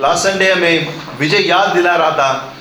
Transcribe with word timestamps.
Last 0.00 0.22
Sunday 0.22 0.52
हमें 0.52 0.94
विजय 1.18 1.48
याद 1.48 1.68
दिला 1.68 1.96
रहा 1.96 2.10
था। 2.10 2.54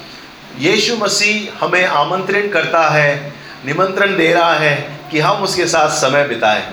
यीशु 0.59 0.95
मसीह 0.95 1.65
हमें 1.65 1.85
आमंत्रण 1.85 2.49
करता 2.49 2.89
है, 2.89 3.33
निमंत्रण 3.65 4.17
दे 4.17 4.33
रहा 4.33 4.53
है 4.53 4.99
कि 5.11 5.19
हम 5.19 5.43
उसके 5.43 5.67
साथ 5.67 5.89
समय 5.89 6.27
बिताएँ। 6.27 6.63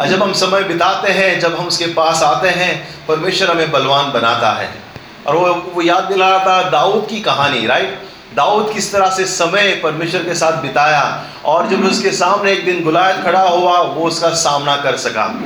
और 0.00 0.08
जब 0.08 0.22
हम 0.22 0.32
समय 0.32 0.62
बिताते 0.62 1.12
हैं, 1.12 1.40
जब 1.40 1.58
हम 1.58 1.66
उसके 1.66 1.86
पास 1.86 2.22
आते 2.22 2.48
हैं, 2.48 3.06
परमेश्वर 3.06 3.50
हमें 3.50 3.70
बलवान 3.70 4.12
बनाता 4.12 4.50
है। 4.50 4.74
और 5.26 5.36
वो 5.36 5.72
वो 5.74 5.82
याद 5.82 6.04
दिला 6.04 6.28
रहा 6.28 6.46
था 6.46 6.70
दाऊद 6.70 7.06
की 7.10 7.20
कहानी 7.20 7.66
राइट 7.66 8.02
दाऊद 8.34 8.74
किस 8.74 8.92
तरह 8.92 9.10
से 9.10 9.24
समय 9.24 9.80
परमेश्वर 9.82 10.20
के 10.20 10.34
साथ 10.34 10.52
बिताया 10.52 11.24
और 11.44 11.68
जब 11.68 11.84
उसके 11.84 12.10
सामने 12.12 12.52
एक 12.52 12.64
दिन 12.64 12.84
गुलायत 12.84 13.22
खड़ा 13.24 13.40
हुआ, 13.40 13.80
वो 13.80 14.06
उसका 14.06 14.28
सामना 14.28 14.76
कर 14.76 14.96
सका। 14.96 15.40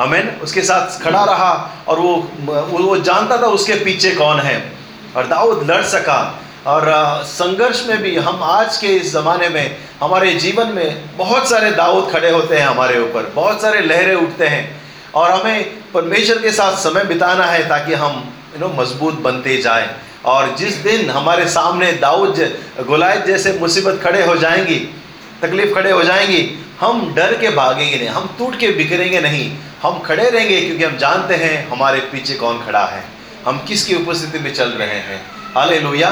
हमें 0.00 0.40
उसके 0.40 0.62
साथ 0.62 1.02
खड़ा 1.04 1.24
रहा 1.24 1.70
और 1.88 1.98
वो, 1.98 2.30
वो 2.70 2.96
जानता 2.96 3.36
था 3.36 3.46
उसके 3.46 3.74
पीछे 3.74 4.10
कौन 4.10 4.40
है। 4.40 4.72
और 5.16 5.26
दाऊद 5.26 5.70
लड़ 5.70 5.82
सका। 5.82 6.40
और 6.66 6.84
संघर्ष 7.24 7.86
में 7.88 8.02
भी 8.02 8.16
हम 8.16 8.42
आज 8.42 8.76
के 8.76 8.86
इस 8.86 9.12
ज़माने 9.12 9.48
में 9.48 9.76
हमारे 10.02 10.34
जीवन 10.34 10.66
में 10.66 11.16
बहुत 11.16 11.50
सारे 11.50 11.70
दाऊद 11.70 12.12
खड़े 12.12 12.30
होते 12.30 12.56
हैं 12.56 12.66
हमारे 12.66 13.00
ऊपर। 13.00 13.32
बहुत 13.34 13.62
सारे 13.62 13.80
लहरें 13.80 14.14
उठते 14.14 14.46
हैं। 14.46 14.82
और 15.14 15.30
हमें 15.30 15.64
परमेश्वर 15.92 16.38
के 16.38 16.52
साथ 16.52 16.72
समय 16.72 17.04
बिताना 17.04 17.44
है 17.44 17.68
ताकि 17.68 17.94
हम 17.94 18.34
यू 18.54 18.68
नो 18.68 18.82
मज़बूत 18.82 19.14
बनते 19.14 19.56
जाएँ। 19.56 19.90
और 20.24 20.54
जिस 20.58 20.74
दिन 20.74 21.10
हमारे 21.10 21.48
सामने 21.48 21.92
दाऊद 21.92 22.58
गुलायत 22.86 23.26
जैसे 23.26 23.52
मुसीबत 23.52 24.00
खड़े 24.04 24.26
हो 24.26 24.36
जाएँगी 24.36 24.94
तकलीफ़ 25.42 25.74
खड़े 25.74 25.90
हो 25.90 26.02
जाएँगी 26.02 26.63
हम 26.80 27.12
डर 27.14 27.36
के 27.40 27.50
भागेंगे 27.52 27.96
नहीं, 27.96 28.08
हम 28.08 28.34
टूट 28.38 28.58
के 28.58 28.68
बिखरेंगे 28.74 29.20
नहीं। 29.20 29.50
हम 29.82 29.98
खड़े 30.00 30.28
रहेंगे 30.28 30.60
क्योंकि 30.60 30.84
हम 30.84 30.96
जानते 30.98 31.34
हैं 31.36 31.68
हमारे 31.68 32.00
पीछे 32.12 32.34
कौन 32.34 32.64
खड़ा 32.66 32.84
है, 32.86 33.02
हम 33.46 33.58
किसकी 33.68 33.94
उपस्थिति 33.94 34.38
में 34.38 34.52
चल 34.54 34.68
रहे 34.70 35.00
हैं। 35.00 35.20
हाले 35.54 35.80
लोहिया 35.80 36.10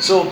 सो 0.00 0.22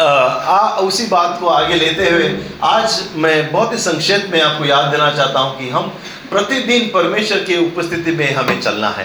आ, 0.00 0.58
उसी 0.80 1.06
बात 1.06 1.36
को 1.40 1.46
आगे 1.48 1.74
लेते 1.74 2.08
हुए 2.10 2.28
आज 2.64 3.00
मैं 3.16 3.50
बहुत 3.52 3.72
ही 3.72 3.78
संक्षेप 3.78 4.28
में 4.32 4.40
आपको 4.40 4.64
याद 4.64 4.90
देना 4.90 5.10
चाहता 5.14 5.40
हूँ 5.40 5.58
कि 5.58 5.68
हम 5.70 5.88
प्रतिदिन 6.30 6.88
परमेश्वर 6.94 7.38
की 7.44 7.56
उपस्थिति 7.58 8.12
में 8.12 8.32
हमें 8.34 8.60
चलना 8.60 8.88
है। 8.90 9.04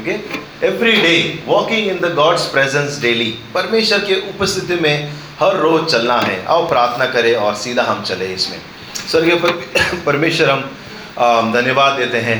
Okay? 0.00 0.16
Every 0.66 0.92
day 0.92 1.42
walking 1.46 1.88
in 1.88 1.98
the 2.00 2.12
God's 2.14 2.46
presence 2.48 3.00
daily 3.02 3.30
परमेश्वर 3.54 3.98
के 4.00 4.14
उपस्थिति 4.30 4.80
में 4.82 5.12
हर 5.40 5.56
रोज 5.58 5.84
चलना 5.92 6.16
है। 6.20 6.44
आओ 6.46 6.66
प्रार्थना 6.68 7.06
करें 7.12 7.34
और 7.36 7.54
सीधा 7.56 7.82
हम 7.84 8.02
चले 8.02 8.32
इसमें। 8.34 8.58
पर, 8.98 9.50
परमेश्वर 10.06 10.50
हम 10.50 11.52
धन्यवाद 11.52 11.92
देते 11.92 12.18
हैं। 12.18 12.38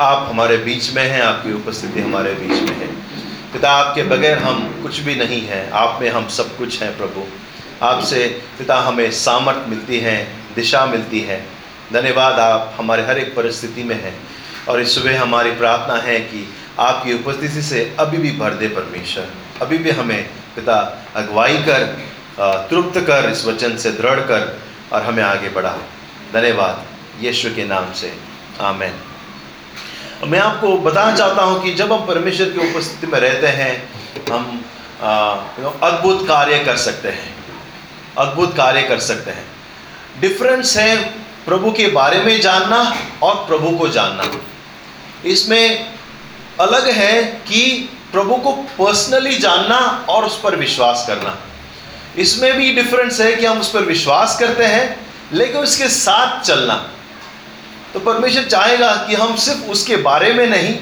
आप 0.00 0.26
हमारे 0.30 0.56
बीच 0.56 0.92
में 0.94 1.02
हैं 1.02 1.22
आपकी 1.22 1.52
उपस्थिति 1.52 2.00
हमारे 2.00 2.32
बीच 2.32 2.70
में 2.70 2.76
है। 2.76 2.86
पिता 3.52 3.72
आपके 3.72 4.02
बगैर 4.02 4.38
हम 4.38 4.80
कुछ 4.82 4.98
भी 4.98 5.14
नहीं 5.14 5.46
हैं। 5.46 5.70
आप 5.70 5.98
में 6.02 6.10
हम 6.10 6.28
सब 6.28 6.56
कुछ 6.56 6.82
हैं 6.82 6.96
प्रभु। 6.96 7.26
आपसे 7.82 8.42
पिता 8.58 8.80
हमें 8.80 9.10
सामर्थ 9.10 9.68
मिलती 9.68 10.00
है 10.00 10.36
दिशा 10.54 10.86
मिलती 10.86 11.20
है। 11.20 11.46
धन्यवाद 11.92 12.34
आप 12.34 12.74
हमारे 12.78 13.02
हर 13.02 13.18
एक 13.18 13.34
परिस्थिति 13.36 13.82
में 13.82 14.02
हैं। 14.02 14.20
और 14.68 14.80
इस 14.80 14.94
सुबह 14.94 15.20
हमारी 15.22 15.50
प्रार्थना 15.50 15.96
है 15.96 16.20
कि 16.20 16.54
आपकी 16.78 17.14
उपस्थिति 17.14 17.62
से 17.62 17.96
अभी 17.98 18.18
भी 18.18 18.32
भर 18.32 18.50
दे 18.50 18.68
परमेश्वर। 18.68 19.28
अभी 19.62 19.78
भी 19.78 19.90
हमें 19.90 20.28
पिता 20.56 21.06
अगुवाई 21.16 21.58
कर 21.58 21.82
तृप्त 22.40 23.00
कर 23.00 23.30
इस 23.30 23.44
वचन 23.46 23.76
से 23.76 23.90
दृढ़ 23.90 24.20
कर 24.20 24.60
और 24.92 25.02
हमें 25.02 25.22
आगे 25.22 25.48
बढ़ा 25.48 25.76
धन्यवाद। 26.32 26.84
यीशु 27.24 27.50
के 27.50 27.64
नाम 27.64 27.92
से। 27.92 28.18
आमेन। 28.60 28.94
मैं 30.24 30.38
आपको 30.38 30.76
बताना 30.78 31.16
चाहता 31.16 31.42
हूँ 31.42 31.62
कि 31.62 31.74
जब 31.74 31.92
हम 31.92 32.06
परमेश्वर 32.06 32.48
की 32.48 32.70
उपस्थिति 32.70 33.06
में 33.06 33.18
रहते 33.20 33.46
हैं, 33.46 33.72
हम 34.32 34.64
अद्भुत 35.82 36.26
कार्य 36.28 36.58
कर 36.58 36.76
सकते 36.76 37.08
हैं। 37.08 37.34
अद्भुत 38.18 38.56
कार्य 38.56 38.82
कर 38.82 38.98
सकते 39.00 39.30
हैं। 39.30 39.46
डिफरेंस 40.20 40.76
है 40.76 40.96
प्रभु 41.46 41.70
के 41.70 41.86
बारे 41.88 42.20
में 42.20 42.40
जानना 42.40 42.96
और 43.22 43.34
प्रभु 43.46 43.70
को 43.78 43.88
जानना। 43.88 44.30
इसमें 45.24 45.94
अलग 46.60 46.88
है 46.88 47.22
कि 47.22 47.90
प्रभु 48.12 48.34
को 48.34 48.52
पर्सनली 48.52 49.38
जानना 49.38 50.06
और 50.08 50.24
उस 50.24 50.40
पर 50.40 50.56
विश्वास 50.56 51.04
करना। 51.06 51.36
इसमें 52.18 52.56
भी 52.56 52.74
डिफरेंस 52.74 53.20
है 53.20 53.34
कि 53.36 53.46
हम 53.46 53.60
उस 53.60 53.70
पर 53.70 53.82
विश्वास 53.82 54.38
करते 54.38 54.64
हैं 54.64 55.06
लेकिन 55.32 55.60
उसके 55.60 55.88
साथ 55.88 56.40
चलना। 56.40 56.74
तो 57.94 58.00
परमेश्वर 58.00 58.44
चाहेगा 58.44 58.94
कि 59.08 59.14
हम 59.14 59.36
सिर्फ़ 59.36 59.60
उसके 59.60 59.96
बारे 59.96 60.32
में 60.32 60.46
नहीं 60.46 60.76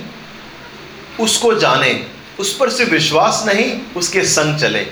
उसको 1.21 1.55
जाने 1.55 2.07
उस 2.39 2.57
पर 2.57 2.71
सिर्फ़ 2.71 2.91
विश्वास 2.91 3.43
नहीं 3.47 3.81
उसके 3.97 4.23
संग 4.25 4.59
चले। 4.59 4.85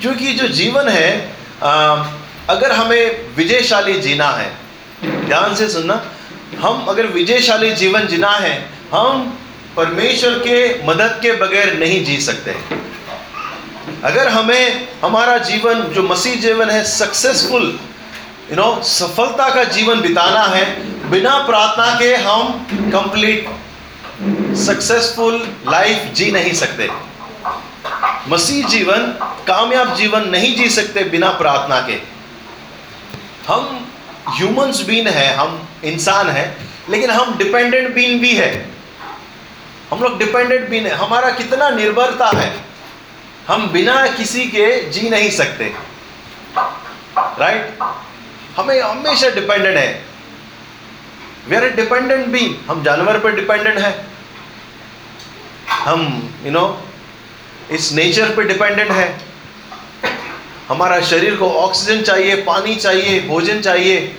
क्योंकि 0.00 0.32
जो 0.32 0.48
जीवन 0.48 0.88
है 0.88 1.36
आ, 1.62 2.04
अगर 2.48 2.72
हमें 2.72 3.34
विजयशाली 3.36 4.00
जीना 4.00 4.30
है 4.30 4.56
ध्यान 5.04 5.54
से 5.54 5.68
सुनना 5.68 6.12
हम 6.58 6.84
अगर 6.88 7.06
विजयशाली 7.06 7.72
जीवन 7.72 8.06
जीना 8.06 8.30
है 8.30 8.70
हम 8.92 9.38
परमेश्वर 9.76 10.38
के 10.38 10.84
मदद 10.84 11.18
के 11.22 11.32
बगैर 11.32 11.78
नहीं 11.78 12.04
जी 12.04 12.20
सकते। 12.20 12.54
अगर 14.04 14.28
हमें 14.28 14.88
हमारा 15.04 15.38
जीवन, 15.38 15.80
जो 15.80 16.02
मसीह 16.02 16.34
जीवन 16.34 16.70
है 16.70 16.84
सक्सेसफुल 16.84 17.80
यू 18.50 18.56
नो 18.56 18.82
सफलता 18.82 19.54
का 19.54 19.64
जीवन 19.64 20.00
बिताना 20.00 20.42
है, 20.42 20.64
बिना 21.10 21.38
प्रार्थना 21.38 21.98
के 21.98 22.16
हम 22.16 22.66
कंप्लीट 22.72 23.48
सक्सेसफुल 24.56 25.54
लाइफ 25.68 26.04
जी 26.14 26.30
नहीं 26.30 26.52
सकते। 26.52 26.88
मसीह 28.28 28.66
जीवन, 28.66 29.06
कामयाब 29.46 29.94
जीवन 29.94 30.28
नहीं 30.28 30.56
जी 30.56 30.70
सकते 30.70 31.04
बिना 31.04 31.30
प्रार्थना 31.30 31.80
के। 31.80 32.00
हम 33.48 33.88
ह्यूमंस 34.28 34.82
बीन 34.82 35.08
है, 35.08 35.34
हम 35.34 35.68
इंसान 35.84 36.30
है, 36.30 36.56
लेकिन 36.90 37.10
हम 37.10 37.38
डिपेंडेंट 37.38 37.94
बीन 37.94 38.18
भी 38.18 38.34
है। 38.34 38.70
हम 39.90 40.00
लोग 40.00 40.18
डिपेंडेंट 40.18 40.70
बीन 40.70 40.86
है। 40.86 40.94
हमारा 40.94 41.30
कितना 41.30 41.70
निर्भरता 41.70 42.30
है। 42.36 42.75
हम 43.48 43.66
बिना 43.68 44.06
किसी 44.06 44.44
के 44.44 44.90
जी 44.90 45.10
नहीं 45.10 45.30
सकते। 45.30 45.74
राइट 47.18 47.78
हमें 48.56 48.80
हमेशा 48.82 49.30
डिपेंडेंट 49.30 49.76
है। 49.76 50.04
We 51.48 51.56
are 51.56 51.64
a 51.64 51.70
dependent 51.70 52.26
be 52.26 52.60
हम 52.70 52.82
जानवर 52.82 53.18
पर 53.18 53.34
डिपेंडेंट 53.34 53.78
है। 53.78 54.06
हम 55.70 56.34
यू 56.44 56.50
नो 56.50 56.82
इस 57.70 57.92
नेचर 57.92 58.34
पर 58.34 58.44
डिपेंडेंट 58.44 58.90
है। 58.90 59.20
हमारा 60.68 61.00
शरीर 61.00 61.36
को 61.36 61.50
ऑक्सीजन 61.50 62.02
चाहिए, 62.02 62.36
पानी 62.36 62.76
चाहिए, 62.76 63.20
भोजन 63.20 63.60
चाहिए, 63.60 64.16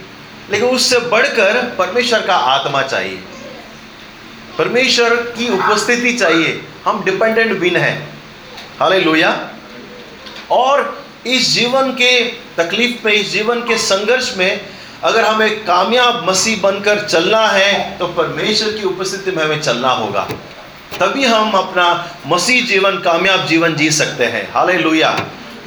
लेकिन 0.50 0.70
उससे 0.70 1.00
बढ़कर 1.00 1.76
परमेश्वर 1.80 2.22
का 2.22 2.36
आत्मा 2.36 2.82
चाहिए। 2.82 3.24
परमेश्वर 4.58 5.16
की 5.16 5.50
उपस्थिति 5.50 6.14
चाहिए। 6.14 6.64
हम 6.86 7.04
डिपेंडेंट 7.04 7.60
बिन 7.60 7.76
है। 7.76 8.17
हाले 8.80 9.24
और 10.52 11.06
इस 11.28 11.50
जीवन 11.54 11.92
के 11.92 12.12
तकलीफ़ 12.58 13.06
में, 13.06 13.14
इस 13.14 13.32
जीवन 13.32 13.62
के 13.62 13.78
संघर्ष 13.78 14.34
में 14.38 14.62
अगर 15.04 15.26
हमें 15.26 15.66
कामयाब 15.66 16.30
मसीह 16.30 16.60
बनकर 16.62 17.04
चलना 17.06 17.48
है 17.48 17.98
तो 17.98 18.08
परमेश्वर 18.10 18.72
की 18.74 18.84
उपस्थिति 18.84 19.32
में 19.32 19.44
हमें 19.44 19.62
चलना 19.62 19.90
होगा। 19.92 20.28
तभी 21.00 21.26
हम 21.26 21.52
अपना 21.52 21.88
मसीह 22.28 22.66
जीवन, 22.66 22.98
कामयाब 23.00 23.46
जीवन 23.46 23.76
जी 23.76 23.90
सकते 23.92 24.26
हैं। 24.26 24.52
हाले 24.54 24.78
लोहिया 24.78 25.12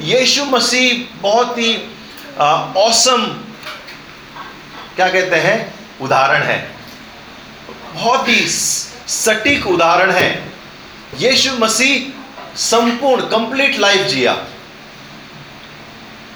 यीशु 0.01 0.45
मसीह 0.45 1.21
बहुत 1.21 1.57
ही 1.57 1.75
औसम 2.77 3.23
क्या 4.95 5.09
कहते 5.09 5.35
हैं? 5.37 5.73
उदाहरण 6.01 6.43
है। 6.43 6.59
बहुत 7.93 8.27
ही 8.29 8.45
सटीक 8.45 9.67
उदाहरण 9.67 10.11
है। 10.11 10.29
यीशु 11.19 11.51
मसीह 11.59 12.20
संपूर्ण 12.55 13.21
कंप्लीट 13.21 13.79
लाइफ 13.79 14.01
जिया। 14.01 14.37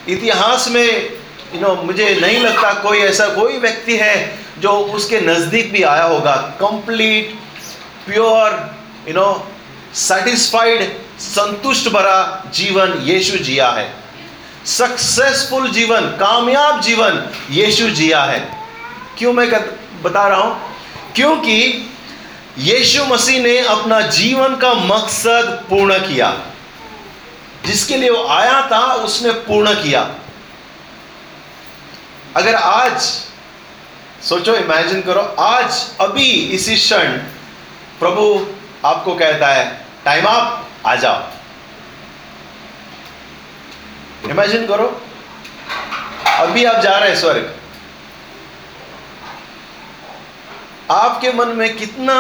इतिहास 0.10 0.68
में 0.68 1.10
यू 1.56 1.62
नो 1.62 1.76
मुझे 1.76 2.18
नहीं 2.22 2.40
लगता 2.40 2.74
कोई 2.74 2.98
ऐसा 2.98 3.28
कोई 3.28 3.58
व्यक्ति 3.58 3.98
है 3.98 4.40
जो 4.60 4.72
उसके 4.72 5.22
नज़दीक 5.22 5.72
भी 5.72 5.84
आया 5.84 6.04
होगा। 6.04 6.36
Complete 6.36 7.36
pure 8.06 8.76
you 9.08 9.14
know 9.14 9.48
satisfied 9.96 10.98
संतुष्ट 11.20 11.90
भरा 11.90 12.44
जीवन 12.54 13.00
यीशु 13.02 13.38
जिया 13.38 13.70
है। 13.70 13.94
सक्सेसफुल 14.66 15.70
जीवन, 15.70 16.02
कामयाब 16.02 16.82
जीवन 16.82 17.30
यीशु 17.52 17.90
जिया 17.90 18.24
है। 18.24 18.66
क्यों 19.18 19.34
मैं 19.34 19.52
बता 20.04 20.28
रहा 20.28 20.42
हूँ? 20.42 20.76
क्योंकि 21.16 21.90
यीशु 22.58 23.06
मसीह 23.06 23.40
ने 23.42 23.60
अपना 23.60 24.02
जीवन 24.02 24.56
का 24.56 24.74
मकसद 24.74 25.66
पूर्ण 25.70 26.00
किया। 26.00 26.42
जिसके 27.66 27.98
लिए 27.98 28.10
वो 28.10 28.28
आया 28.28 28.68
था, 28.72 28.94
उसने 28.94 29.32
पूर्ण 29.32 29.74
किया। 29.74 30.16
अगर 32.36 32.56
आज, 32.56 33.02
सोचो 34.24 34.56
इमेजिन 34.56 35.02
करो, 35.02 35.22
आज, 35.40 35.92
अभी, 36.02 36.32
इसी 36.32 36.76
क्षण, 36.76 37.12
प्रभु 38.00 38.48
आपको 38.86 39.16
कहता 39.16 39.48
है 39.48 39.86
टाइम 40.06 40.28
आप 40.28 40.70
आ 40.86 40.96
जाओ। 40.96 41.24
इमेजिन 44.30 44.68
करो, 44.68 45.02
अभी 46.26 46.66
आप 46.66 46.82
जा 46.82 46.98
रहे 46.98 47.10
हैं 47.10 47.18
स्वर्ग। 47.18 47.58
आपके 50.92 51.32
मन 51.34 51.48
में 51.48 51.76
कितना 51.78 52.16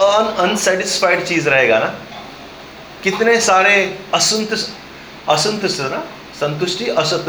अनसेटिस्फाइड 0.00 1.24
चीज़ 1.26 1.48
रहेगा 1.48 1.78
ना? 1.78 1.86
कितने 3.02 3.40
सारे 3.40 3.74
असंतुष्ट 4.14 5.30
असंतुष्ट 5.30 5.80
ना? 5.82 6.00
संतुष्टि, 6.40 6.88
असत, 6.88 7.28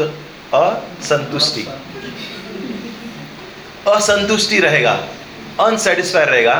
असंतुष्टि। 0.54 1.66
असंतुष्टि 3.88 4.60
रहेगा 4.60 4.92
अनसेटिस्फाइड 5.60 6.28
रहेगा। 6.28 6.54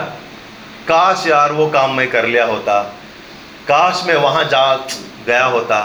काश 0.89 1.27
यार 1.27 1.53
वो 1.53 1.69
काम 1.71 1.95
मैं 1.95 2.09
कर 2.11 2.25
लिया 2.27 2.45
होता, 2.45 2.83
काश 3.69 4.03
मैं 4.07 4.15
वहाँ 4.17 4.45
जा 4.45 4.75
गया 5.27 5.45
होता, 5.45 5.81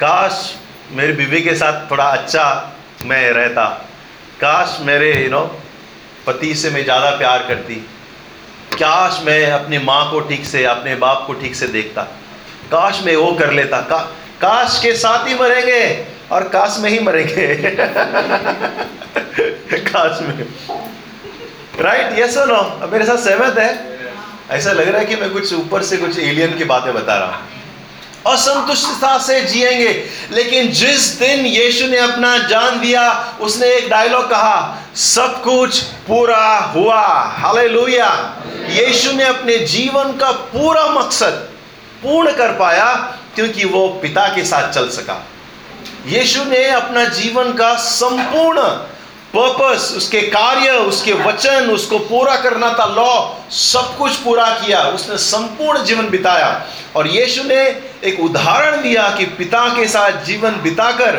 काश 0.00 0.54
मेरी 0.90 1.12
बीवी 1.12 1.40
के 1.42 1.54
साथ 1.54 1.90
थोड़ा 1.90 2.04
अच्छा 2.04 2.44
मैं 3.04 3.30
रहता, 3.30 3.64
काश 4.40 4.78
मेरे 4.80 5.12
यू 5.14 5.30
नो 5.30 5.44
पति 6.26 6.54
से 6.54 6.70
मैं 6.70 6.84
ज़्यादा 6.84 7.10
प्यार 7.10 7.44
करती। 7.48 7.86
काश 8.74 9.22
मैं 9.26 9.50
अपनी 9.50 9.78
माँ 9.78 10.10
को 10.10 10.20
ठीक 10.20 10.44
से 10.44 10.64
अपने 10.64 10.96
बाप 10.96 11.24
को 11.26 11.32
ठीक 11.32 11.54
से 11.54 11.68
देखता। 11.68 12.02
काश 12.70 13.02
मैं 13.06 13.16
वो 13.16 13.32
कर 13.32 13.52
लेता। 13.52 13.80
का, 13.80 13.98
काश 14.40 14.80
के 14.82 14.94
साथ 14.94 15.28
ही 15.28 15.34
मरेंगे 15.34 16.06
और 16.32 16.48
काश 16.48 16.76
में 16.80 16.90
ही 16.90 16.98
मरेंगे। 16.98 17.56
काश 19.84 20.22
में। 20.22 20.46
राइट 21.80 22.18
यस 22.18 22.38
नो 22.38 22.88
मेरे 22.92 23.04
साथ 23.04 23.18
सहमत 23.18 23.58
है? 23.58 23.94
ऐसा 24.50 24.72
लग 24.72 24.88
रहा 24.88 25.00
है 25.00 25.06
कि 25.06 25.16
मैं 25.16 25.30
कुछ 25.30 25.54
ऊपर 25.54 25.82
से 25.82 25.96
कुछ 25.96 26.18
एलियन 26.18 26.58
की 26.58 26.64
बातें 26.64 26.94
बता 26.94 27.16
रहा 27.16 27.26
हूँ। 27.26 27.53
असंतुष्टता 28.26 29.18
से 29.18 29.40
जिएँगे। 29.40 30.04
लेकिन 30.32 30.68
जिस 30.72 31.18
दिन 31.18 31.46
यीशु 31.46 31.86
ने 31.86 31.98
अपना 31.98 32.38
जान 32.38 32.80
दिया, 32.80 33.34
उसने 33.40 33.66
एक 33.66 33.90
डायलॉग 33.90 34.30
कहा, 34.30 34.78
सब 34.96 35.42
कुछ 35.42 35.82
पूरा 35.82 36.72
हुआ। 36.74 37.02
हालेलुया 37.38 38.36
यीशु 38.68 39.12
ने 39.12 39.24
अपने 39.24 39.58
जीवन 39.58 40.16
का 40.16 40.30
पूरा 40.32 40.86
मकसद 40.86 41.48
पूर्ण 42.02 42.32
कर 42.32 42.52
पाया, 42.52 42.94
क्योंकि 43.34 43.64
वो 43.64 43.88
पिता 43.88 44.28
के 44.28 44.44
साथ 44.44 44.72
चल 44.72 44.88
सका। 44.88 45.26
यीशु 46.06 46.44
ने 46.44 46.66
अपना 46.66 47.04
जीवन 47.04 47.52
का 47.52 47.74
संपूर्ण 47.74 48.60
पर्पस 49.38 49.94
उसके 49.96 50.20
कार्य, 50.20 50.70
उसके 50.70 51.12
वचन, 51.12 51.70
उसको 51.70 51.98
पूरा 51.98 52.36
करना 52.36 52.70
था 52.70 52.84
लॉ 52.84 53.34
सब 53.50 53.98
कुछ 53.98 54.16
पूरा 54.16 54.50
किया, 54.50 54.82
उसने 54.82 55.18
संपूर्ण 55.18 55.84
जीवन 55.84 56.08
बिताया। 56.08 56.66
और 56.96 57.06
यीशु 57.06 57.42
ने 57.42 57.82
एक 58.04 58.20
उदाहरण 58.20 58.82
दिया 58.82 59.14
कि 59.18 59.24
पिता 59.24 59.68
के 59.68 59.88
साथ 59.88 60.24
जीवन 60.24 60.50
बिताकर, 60.50 61.16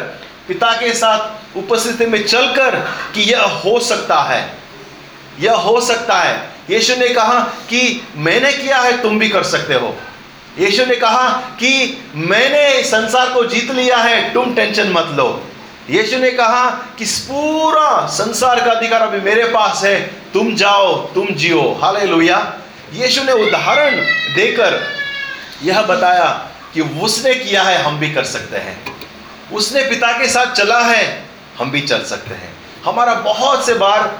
पिता 0.47 0.71
के 0.71 0.93
साथ 0.93 1.57
उपस्थिति 1.57 2.05
में 2.05 2.27
चलकर 2.27 2.75
कि 3.15 3.21
यह 3.21 3.41
हो 3.41 3.79
सकता 3.79 4.21
है। 4.21 4.57
यह 5.39 5.53
हो 5.53 5.81
सकता 5.81 6.15
है। 6.15 6.49
यीशु 6.69 6.95
ने 6.95 7.07
कहा 7.07 7.39
कि 7.39 8.07
मैंने 8.15 8.53
किया 8.53 8.77
है, 8.77 9.01
तुम 9.01 9.19
भी 9.19 9.29
कर 9.29 9.43
सकते 9.43 9.73
हो। 9.73 9.95
यीशु 10.59 10.85
ने 10.85 10.95
कहा 10.95 11.29
कि 11.29 12.03
मैंने 12.15 12.83
संसार 12.83 13.29
को 13.29 13.45
जीत 13.45 13.71
लिया 13.71 13.97
है, 13.97 14.33
तुम 14.33 14.55
टेंशन 14.55 14.89
मत 14.89 15.07
लो। 15.15 15.43
यीशु 15.89 16.17
ने 16.17 16.29
कहा 16.31 16.69
कि 16.97 17.05
पूरा 17.29 18.07
संसार 18.07 18.59
का 18.65 18.71
अधिकार 18.71 19.01
अभी 19.01 19.19
मेरे 19.21 19.43
पास 19.45 19.83
है। 19.83 19.99
तुम 20.33 20.55
जाओ 20.55 20.95
तुम 21.07 21.27
जियो। 21.27 21.61
हाल 21.81 21.97
हाले 21.97 22.29
यीशु 22.93 23.23
ने 23.23 23.31
उदाहरण 23.31 23.95
देकर 24.35 24.79
यह 25.63 25.81
बताया 25.81 26.25
कि 26.73 26.81
उसने 26.81 27.33
किया 27.35 27.63
है 27.63 27.81
हम 27.83 27.99
भी 27.99 28.11
कर 28.11 28.23
सकते 28.23 28.57
हैं। 28.57 28.77
उसने 29.53 29.83
पिता 29.83 30.11
के 30.11 30.27
साथ 30.27 30.45
चला 30.45 30.79
है 30.79 31.25
हम 31.59 31.71
भी 31.71 31.81
चल 31.81 32.03
सकते 32.03 32.35
हैं। 32.35 32.53
हमारा 32.85 33.13
बहुत 33.13 33.65
से 33.65 33.73
बार 33.73 34.19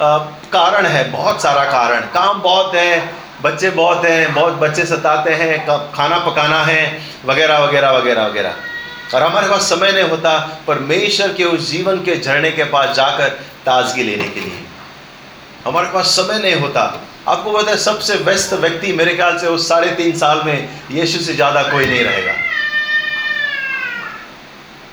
आ, 0.00 0.18
कारण 0.52 0.86
है 0.86 1.10
बहुत 1.10 1.42
सारा 1.42 1.64
कारण। 1.64 2.00
काम 2.00 2.40
बहुत 2.42 2.74
है 2.74 3.14
बच्चे 3.42 3.70
बहुत 3.70 4.04
हैं 4.04 4.34
बहुत 4.34 4.52
बच्चे 4.52 4.84
सताते 4.84 5.34
हैं 5.34 5.66
खाना 5.92 6.18
पकाना 6.18 6.64
है 6.64 7.02
वगैरह 7.26 7.58
वगैरह 7.58 7.90
वगैरह 7.90 8.26
वगैरह। 8.26 8.54
और 9.14 9.22
हमारे 9.22 9.48
पास 9.48 9.68
समय 9.70 9.92
नहीं 9.92 10.08
होता 10.10 10.38
परमेश्वर 10.66 11.32
के 11.34 11.44
उस 11.44 11.70
जीवन 11.70 12.02
के 12.04 12.16
झरने 12.16 12.50
के 12.52 12.64
पास 12.72 12.96
जाकर 12.96 13.28
ताजगी 13.64 14.02
लेने 14.02 14.28
के 14.28 14.40
लिए। 14.40 14.64
हमारे 15.64 15.88
पास 15.92 16.06
समय 16.16 16.38
नहीं 16.38 16.54
होता। 16.56 16.82
आपको 17.28 17.52
पता 17.52 17.70
है 17.70 17.76
सबसे 17.78 18.14
व्यस्त 18.18 18.52
व्यक्ति 18.60 18.92
मेरे 18.92 19.14
ख्याल 19.14 19.38
से 19.38 19.46
उस 19.46 19.68
साढ़े 19.68 19.90
तीन 19.96 20.16
साल 20.18 20.42
में 20.44 20.68
यीशु 20.90 21.18
से 21.18 21.34
ज़्यादा 21.34 21.62
कोई 21.62 21.86
नहीं 21.86 22.04
रहेगा। 22.04 22.32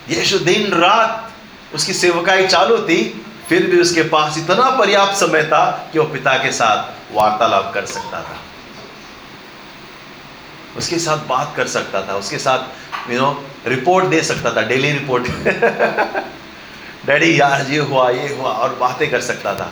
यीशु 0.09 0.39
दिन 0.39 0.73
रात 0.73 1.23
उसकी 1.75 1.93
सेवकाई 1.93 2.47
चालू 2.47 2.77
थी, 2.79 2.99
फिर 3.49 3.65
भी 3.65 3.79
उसके 3.81 4.03
पास 4.09 4.37
इतना 4.37 4.69
पर्याप्त 4.77 5.17
समय 5.17 5.43
था 5.43 5.89
कि 5.93 5.99
वो 5.99 6.05
पिता 6.07 6.35
के 6.37 6.51
साथ 6.51 7.13
वार्तालाप 7.15 7.71
कर 7.73 7.85
सकता 7.85 8.21
था। 8.21 8.37
उसके 10.77 10.99
साथ 10.99 11.25
बात 11.27 11.53
कर 11.57 11.67
सकता 11.67 12.01
था। 12.07 12.15
उसके 12.15 12.37
साथ 12.39 13.09
यू 13.11 13.19
नो 13.19 13.31
रिपोर्ट 13.67 14.05
दे 14.05 14.21
सकता 14.23 14.51
था, 14.51 14.61
डेली 14.63 14.91
रिपोर्ट। 14.91 15.27
डैडी, 17.05 17.39
यार, 17.39 17.65
ये 17.69 17.77
हुआ 17.79 18.09
ये 18.09 18.27
हुआ, 18.29 18.51
और 18.51 18.75
बातें 18.79 19.09
कर 19.11 19.21
सकता 19.21 19.53
था। 19.55 19.71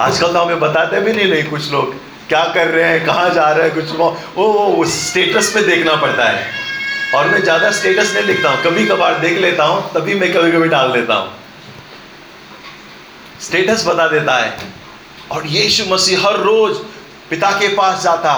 आजकल 0.00 0.32
तो 0.32 0.38
हमें 0.38 0.60
बताते 0.60 1.00
भी 1.00 1.12
नहीं 1.12 1.28
नहीं 1.30 1.44
कुछ 1.50 1.70
लोग, 1.72 1.94
क्या 2.28 2.44
कर 2.54 2.66
रहे 2.68 2.88
हैं, 2.88 3.04
कहाँ 3.06 3.30
जा 3.30 3.50
रहे 3.50 3.66
हैं, 3.66 3.74
कुछ 3.74 3.90
वो 3.96 4.16
वो 4.36 4.84
स्टेटस 4.86 5.50
पे 5.54 5.62
देखना 5.62 5.94
पड़ता 5.96 6.28
है। 6.28 6.46
और 7.14 7.28
मैं 7.28 7.42
ज़्यादा 7.42 7.70
स्टेटस 7.72 8.12
नहीं 8.14 8.24
लिखता 8.24 8.50
हूँ 8.50 8.62
कभी 8.64 8.86
कभार 8.86 9.18
देख 9.18 9.38
लेता 9.38 9.64
हूँ, 9.64 9.82
तभी 9.94 10.14
मैं 10.14 10.32
कभी 10.34 10.52
कभी 10.52 10.68
डाल 10.68 10.92
देता 10.92 11.14
हूँ। 11.14 11.30
स्टेटस 13.40 13.84
बता 13.86 14.06
देता 14.08 14.36
है। 14.36 14.56
और 15.30 15.46
यीशु 15.48 15.84
मसीह 15.84 16.26
हर 16.26 16.36
रोज 16.40 16.76
पिता 17.30 17.50
के 17.50 17.68
पास 17.76 18.02
जाता 18.02 18.32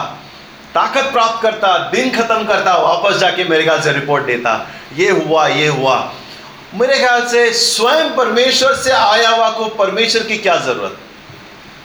ताकत 0.74 1.10
प्राप्त 1.12 1.42
करता, 1.42 1.76
दिन 1.90 2.10
खत्म 2.10 2.44
करता, 2.44 2.76
वापस 2.76 3.16
जाके 3.16 3.44
मेरे 3.44 3.64
ख्याल 3.64 3.80
से 3.80 3.92
रिपोर्ट 3.92 4.24
देता। 4.24 4.54
ये 4.96 5.10
हुआ 5.10 5.46
ये 5.46 5.66
हुआ। 5.66 6.12
मेरे 6.74 6.98
ख्याल 6.98 7.26
से 7.28 7.52
स्वयं 7.52 8.14
परमेश्वर 8.16 8.74
से 8.74 8.90
आया 8.90 9.28
हुआ 9.30 9.50
को 9.50 9.68
परमेश्वर 9.76 10.22
की 10.22 10.36
क्या 10.38 10.56
ज़रूरत? 10.56 10.96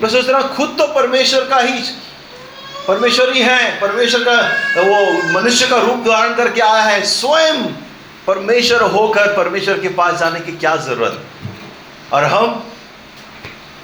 मैं 0.02 0.10
सोच 0.10 0.30
रहा 0.30 0.42
खुद 0.42 0.76
तो 0.80 0.88
परमेश्वर 0.88 1.48
का 1.48 1.60
ही 1.60 1.82
परमेश्वर 2.88 3.34
ही 3.34 3.42
है, 3.42 3.80
परमेश्वर 3.80 4.24
का 4.24 4.82
वो 4.82 5.12
मनुष्य 5.34 5.68
का 5.68 5.78
रूप 5.78 6.00
धारण 6.00 6.34
करके 6.36 6.62
आया 6.62 6.84
है। 6.84 7.04
स्वयं 7.06 7.64
परमेश्वर 8.28 8.82
होकर 8.82 9.34
परमेश्वर 9.36 9.80
के 9.80 9.90
पास 9.90 10.20
जाने 10.20 10.40
की 10.40 10.52
क्या 10.52 10.76
ज़रूरत? 10.76 11.20
और 12.14 12.24
हम, 12.24 12.64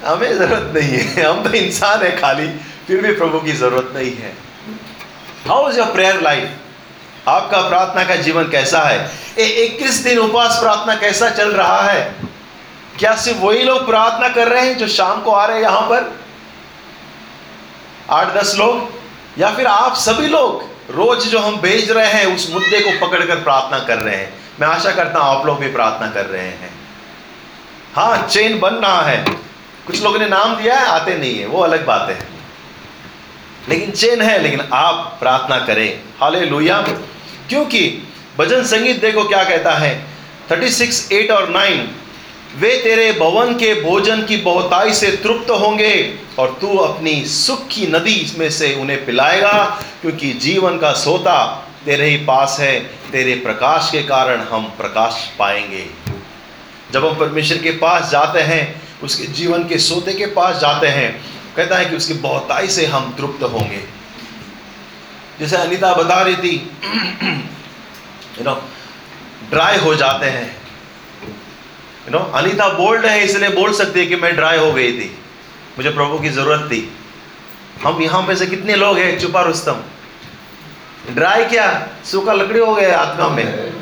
हमें 0.06 0.32
ज़रूरत 0.38 0.72
नहीं 0.74 0.98
है। 0.98 1.24
हम 1.24 1.42
तो 1.44 1.50
इंसान 1.50 2.02
है 2.02 2.10
खाली, 2.20 2.48
फिर 2.86 3.02
भी 3.02 3.12
प्रभु 3.12 3.40
की 3.40 3.52
ज़रूरत 3.52 3.92
नहीं 3.94 4.10
है। 4.10 4.45
How 5.48 5.70
is 5.70 5.78
your 5.78 5.88
prayer 5.88 6.20
life 6.20 7.28
आपका 7.28 7.60
प्रार्थना 7.68 8.04
का 8.04 8.16
जीवन 8.16 8.44
कैसा 8.44 8.80
है? 8.80 9.10
इक्कीस 9.64 9.94
दिन 9.94 10.18
उपवास 10.18 10.58
प्रार्थना 10.60 10.94
कैसा 10.94 11.28
चल 11.30 11.52
रहा 11.52 11.80
है? 11.82 12.14
क्या 12.98 13.16
सिर्फ़ 13.16 13.38
वही 13.38 13.62
लोग 13.62 13.86
प्रार्थना 13.86 14.28
कर 14.28 14.48
रहे 14.48 14.66
हैं 14.66 14.78
जो 14.78 14.88
शाम 14.88 15.22
को 15.22 15.30
आ 15.30 15.46
रहे 15.46 15.56
हैं 15.56 15.64
यहाँ 15.64 15.80
पर? 15.80 16.20
आठ, 18.10 18.34
दस 18.34 18.54
लोग? 18.58 18.92
या 19.38 19.50
फिर 19.50 19.66
आप 19.66 19.94
सभी 19.94 20.26
लोग 20.26 20.64
रोज 20.90 21.26
जो 21.26 21.38
हम 21.38 21.56
भेज 21.56 21.90
रहे 21.90 22.06
हैं, 22.06 22.36
उस 22.36 22.50
मुद्दे 22.50 22.80
को 22.80 23.06
पकड़कर 23.06 23.36
प्रार्थना 23.36 23.78
कर 23.78 23.98
रहे 23.98 24.16
हैं? 24.16 24.34
मैं 24.60 24.68
आशा 24.68 24.90
करता 24.90 25.18
हूँ 25.18 25.38
आप 25.38 25.46
लोग 25.46 25.58
भी 25.58 25.72
प्रार्थना 25.72 26.10
कर 26.10 26.26
रहे 26.26 26.42
हैं। 26.42 26.74
हाँ 27.96 28.26
चेन 28.26 28.60
बन 28.60 28.74
रहा 28.74 29.02
है। 29.02 29.24
कुछ 29.86 30.02
लोगों 30.02 30.18
ने 30.18 30.26
नाम 30.26 30.56
दिया 30.56 30.74
है, 30.74 30.86
आते 30.86 31.14
नहीं 31.14 31.38
है। 31.38 31.46
वो 31.46 31.62
अलग 31.62 31.86
बात 31.86 32.08
है। 32.10 32.35
लेकिन 33.68 33.90
चेन 33.90 34.22
है, 34.22 34.38
लेकिन 34.42 34.60
आप 34.72 35.16
प्रार्थना 35.20 35.58
करें। 35.58 36.00
हाले 36.20 36.40
क्योंकि 37.48 37.80
भजन 38.38 38.64
संगीत 38.64 39.00
देखो 39.00 39.24
क्या 39.24 39.44
कहता 39.44 39.72
है। 39.72 40.06
थर्टी 40.50 40.70
सिक्स, 40.70 41.12
एट 41.12 41.30
और 41.30 41.48
नाइन, 41.48 41.88
वे 42.56 42.76
तेरे 42.82 43.12
भवन 43.12 43.52
के 43.54 43.74
भोजन 43.82 44.22
की 44.22 44.36
बहुताई 44.36 44.92
से 44.94 45.10
तृप्त 45.16 45.50
होंगे 45.50 46.18
और 46.38 46.58
तू 46.60 46.76
अपनी 46.76 47.24
सुख 47.24 47.66
की 47.68 47.86
नदी 47.86 48.34
में 48.38 48.50
से 48.50 48.74
उन्हें 48.74 49.04
पिलाएगा, 49.06 49.64
क्योंकि 50.02 50.32
जीवन 50.32 50.78
का 50.78 50.92
सोता 50.92 51.44
तेरे 51.84 52.08
ही 52.08 52.16
पास 52.16 52.56
है। 52.60 52.78
तेरे 53.12 53.34
प्रकाश 53.34 53.88
के 53.92 54.02
कारण 54.02 54.40
हम 54.40 54.64
प्रकाश 54.78 55.30
पाएँगे। 55.38 55.86
जब 56.92 57.06
हम 57.06 57.16
परमेश्वर 57.16 57.58
के 57.58 57.70
पास 57.70 58.10
जाते 58.10 58.40
हैं, 58.40 58.82
उसके 59.02 59.26
जीवन 59.26 59.64
के 59.64 59.78
सोते 59.78 60.14
के 60.14 60.26
पास 60.26 60.56
जाते 60.56 60.86
हैं 60.86 61.08
कहता 61.56 61.76
है 61.76 61.84
कि 61.84 61.96
उसकी 61.96 62.14
बहुताई 62.14 62.68
से 62.68 62.86
हम 62.86 63.14
तृप्त 63.18 63.42
होंगे। 63.42 63.82
जैसे 65.40 65.56
अनिता 65.56 65.92
बता 65.94 66.20
रही 66.22 66.36
थी 66.36 66.54
यू 68.38 68.44
नो 68.44 68.54
ड्राई 69.50 69.78
हो 69.78 69.94
जाते 69.94 70.26
हैं। 70.26 70.46
यू 72.06 72.10
नो 72.10 72.18
अनिता 72.34 72.68
बोल्ड 72.68 73.06
है, 73.06 73.24
इसलिए 73.24 73.48
बोल 73.50 73.72
सकती 73.72 74.00
है 74.00 74.06
कि 74.06 74.16
मैं 74.16 74.34
ड्राई 74.36 74.58
हो 74.58 74.72
गई 74.72 74.92
थी। 74.92 75.10
मुझे 75.78 75.90
प्रभु 75.90 76.18
की 76.18 76.28
ज़रूरत 76.30 76.68
थी। 76.72 76.80
हम 77.84 78.02
यहाँ 78.02 78.22
पे 78.26 78.36
से 78.36 78.46
कितने 78.46 78.74
लोग 78.74 78.98
हैं, 78.98 79.18
चुपा 79.20 79.42
रुस्तम? 79.42 79.82
ड्राई 81.10 81.44
क्या? 81.44 81.66
सूखा 82.04 82.32
लकड़ी 82.32 82.58
हो 82.60 82.74
गया 82.74 82.98
आत्मा 82.98 83.28
में। 83.28 83.72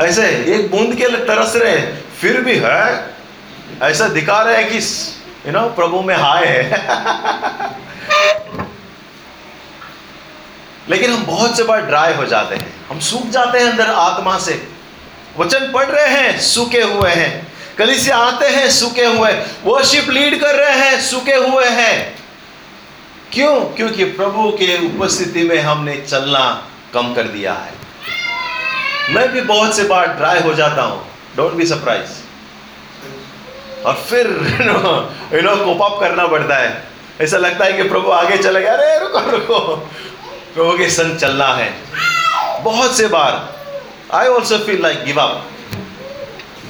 ऐसे 0.00 0.28
एक 0.54 0.70
बूंद 0.70 0.94
के 0.94 1.08
तरस 1.26 1.52
रहे 1.56 1.76
फिर 2.20 2.40
भी 2.40 2.56
है। 2.56 3.14
ऐसा 3.82 4.08
दिखा 4.08 4.40
रहे 4.42 4.56
हैं 4.56 4.70
कि 4.70 4.80
यू 5.46 5.52
नो 5.52 5.60
प्रभु 5.60 6.02
में 6.02 6.16
हाय 6.16 6.44
है। 6.44 6.70
लेकिन 10.88 11.12
हम 11.12 11.26
बहुत 11.26 11.56
से 11.56 11.62
बार 11.62 11.80
ड्राई 11.80 12.14
हो 12.14 12.24
जाते 12.24 12.54
हैं। 12.54 12.86
हम 12.88 13.00
सूख 13.00 13.26
जाते 13.26 13.58
हैं 13.58 13.70
अंदर 13.70 13.86
आत्मा 13.86 14.38
से। 14.38 14.68
वचन 15.38 15.72
पढ़ 15.72 15.86
रहे 15.86 16.08
हैं, 16.08 16.40
सूखे 16.40 16.82
हुए 16.82 17.10
हैं। 17.10 17.52
कली 17.78 17.98
से 17.98 18.10
आते 18.10 18.46
हैं, 18.46 18.70
सूखे 18.70 19.04
हुए। 19.04 19.32
वर्शिप 19.64 20.10
लीड 20.10 20.40
कर 20.40 20.54
रहे 20.54 20.78
हैं, 20.78 21.00
सूखे 21.00 21.34
हुए 21.34 21.64
हैं। 21.64 22.18
क्यों? 23.32 23.60
क्योंकि 23.60 24.04
प्रभु 24.04 24.50
के 24.50 24.86
उपस्थिति 24.86 25.42
में 25.42 25.60
हमने 25.60 25.96
चलना 25.96 26.68
कम 26.94 27.14
कर 27.14 27.22
दिया 27.22 27.52
है। 27.52 27.72
मैं 29.10 29.32
भी 29.32 29.40
बहुत 29.40 29.76
से 29.76 29.84
बार 29.84 30.06
ड्राई 30.06 30.40
हो 30.40 30.54
जाता 30.54 30.82
हूँ। 30.82 31.06
डोंट 31.36 31.52
बी 31.52 31.66
सरप्राइज़ 31.66 32.25
और 33.86 33.94
फिर 33.94 34.26
यू 35.34 35.42
नो 35.42 35.56
कोप 35.56 35.82
अप 35.82 36.00
करना 36.00 36.26
पड़ता 36.26 36.56
है। 36.56 36.84
ऐसा 37.20 37.36
लगता 37.36 37.64
है 37.64 37.72
कि 37.72 37.82
प्रभु 37.82 38.10
आगे 38.10 38.36
चले 38.36 38.60
गए, 38.60 38.66
अरे, 38.66 38.98
रुको 38.98 39.18
रुको। 39.18 39.88
प्रभु 40.54 40.78
के 40.78 40.90
संग 40.90 41.16
चलना 41.16 41.46
है। 41.46 41.74
बहुत 42.62 42.96
से 42.96 43.06
बार 43.06 43.56
I 44.14 44.26
also 44.26 44.58
feel 44.58 44.82
like 44.82 45.04
give 45.04 45.20
up 45.20 45.46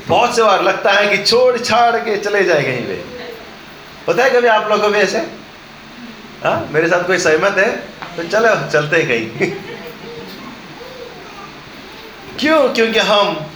बहुत 0.09 0.37
से 0.37 0.43
बार 0.43 0.63
लगता 0.63 0.93
है 0.93 1.09
कि 1.09 1.25
छोड़ 1.25 1.59
छाड़ 1.59 1.97
के 1.97 2.17
चले 2.17 2.45
जाए 2.45 2.63
कहीं 2.63 2.77
पे। 2.77 3.05
पता 4.07 4.25
है 4.25 4.31
कभी 4.31 4.49
आप 4.49 4.71
लोग 4.71 4.87
भी 4.87 4.99
ऐसे? 4.99 5.27
हाँ 6.45 6.69
मेरे 6.73 6.89
साथ 6.89 7.07
कोई 7.07 7.19
सहमत 7.19 7.55
है? 7.59 7.89
तो 8.17 8.23
चलो, 8.23 8.71
चलते 8.71 8.97
हैं 8.97 9.09
कहीं। 9.09 9.51
क्यों? 12.41 12.69
क्योंकि 12.69 12.99
हम 12.99 13.47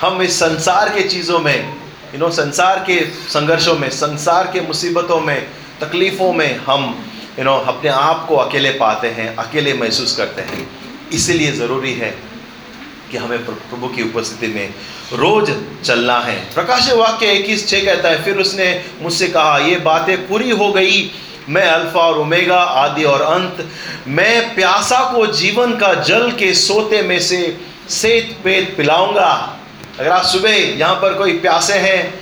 हम 0.00 0.22
इस 0.22 0.40
संसार 0.40 0.88
के 0.88 1.02
चीज़ों 1.02 1.38
में 1.38 1.81
यू 2.14 2.18
नो 2.18 2.30
संसार 2.30 2.78
के 2.78 3.00
संघर्षों 3.28 3.74
में, 3.74 3.90
संसार 3.90 4.50
के 4.52 4.60
मुसीबतों 4.60 5.20
में, 5.20 5.46
तकलीफ़ों 5.80 6.32
में 6.32 6.56
हम 6.56 7.04
यू 7.38 7.44
नो 7.44 7.54
अपने 7.54 7.90
आप 7.90 8.26
को 8.28 8.36
अकेले 8.36 8.70
पाते 8.70 9.08
हैं, 9.08 9.36
अकेले 9.36 9.74
महसूस 9.74 10.16
करते 10.16 10.42
हैं। 10.42 10.68
इसीलिए 11.12 11.52
ज़रूरी 11.52 11.92
है 11.92 12.10
कि 13.10 13.16
हमें 13.16 13.44
प्रभु 13.44 13.88
की 13.88 14.02
उपस्थिति 14.02 14.46
में 14.46 14.68
रोज 15.12 15.50
चलना 15.84 16.18
है। 16.18 16.36
प्रकाश 16.54 16.90
वाक्य 16.92 17.32
इक्कीस 17.32 17.68
छः 17.68 17.84
कहता 17.84 18.08
है, 18.08 18.22
फिर 18.24 18.36
उसने 18.36 18.84
मुझसे 19.02 19.28
कहा, 19.28 19.58
ये 19.58 19.76
बातें 19.76 20.28
पूरी 20.28 20.50
हो 20.50 20.72
गई। 20.72 21.10
मैं 21.48 21.66
अल्फ़ा 21.66 22.00
और 22.00 22.18
ओमेगा 22.18 22.58
आदि 22.58 23.04
और 23.04 23.22
अंत। 23.22 23.68
मैं 24.08 24.54
प्यासा 24.54 25.00
को 25.12 25.26
जीवन 25.26 25.76
का 25.76 25.94
जल 25.94 26.30
के 26.30 26.54
सोते 26.54 27.02
में 27.02 27.20
से 27.20 27.58
सेत 27.90 28.36
पेत 28.44 28.74
पिलाऊँगा। 28.76 29.58
अगर 30.00 30.10
आप 30.10 30.24
सुबह 30.24 30.50
यहाँ 30.50 30.94
पर 30.94 31.14
कोई 31.14 31.38
प्यासे 31.38 31.74
हैं, 31.74 32.20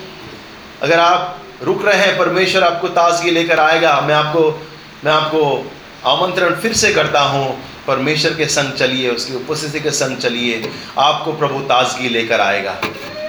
अगर 0.82 1.00
आप 1.00 1.38
रुक 1.62 1.86
रहे 1.86 1.98
हैं, 1.98 2.18
परमेश्वर 2.18 2.64
आपको 2.64 2.88
ताजगी 2.88 3.30
लेकर 3.30 3.60
आएगा। 3.60 4.00
मैं 4.00 4.14
आपको 4.14 4.66
मैं 5.04 5.12
आपको 5.12 5.70
आमंत्रण 6.06 6.54
फिर 6.54 6.72
से 6.72 6.94
करता 6.94 7.20
हूँ, 7.20 7.64
परमेश्वर 7.86 8.34
के 8.34 8.46
संग 8.46 8.72
चलिए, 8.72 9.10
उसकी 9.10 9.34
उपस्थिति 9.34 9.80
के 9.80 9.90
संग 9.90 10.16
चलिए। 10.16 10.70
आपको 10.98 11.32
प्रभु 11.32 11.58
ताजगी 11.58 12.08
लेकर 12.08 12.40
आएगा। 12.40 12.72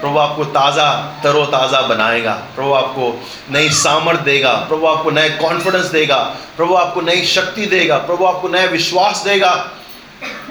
प्रभु 0.01 0.19
आपको 0.19 0.43
ताज़ा, 0.43 1.19
तरोताज़ा 1.23 1.81
बनाएगा। 1.81 2.33
प्रभु 2.33 2.73
आपको 2.73 3.27
नई 3.51 3.69
सामर्थ 3.69 4.19
देगा। 4.19 4.53
प्रभु 4.53 4.87
आपको 4.87 5.11
नए 5.11 5.29
कॉन्फिडेंस 5.29 5.85
देगा। 5.85 6.17
प्रभु 6.57 6.75
आपको 6.75 7.01
नई 7.01 7.25
शक्ति 7.25 7.65
देगा। 7.65 7.97
प्रभु 7.97 8.25
आपको 8.25 8.47
नया 8.47 8.65
विश्वास 8.65 9.23
देगा। 9.27 9.71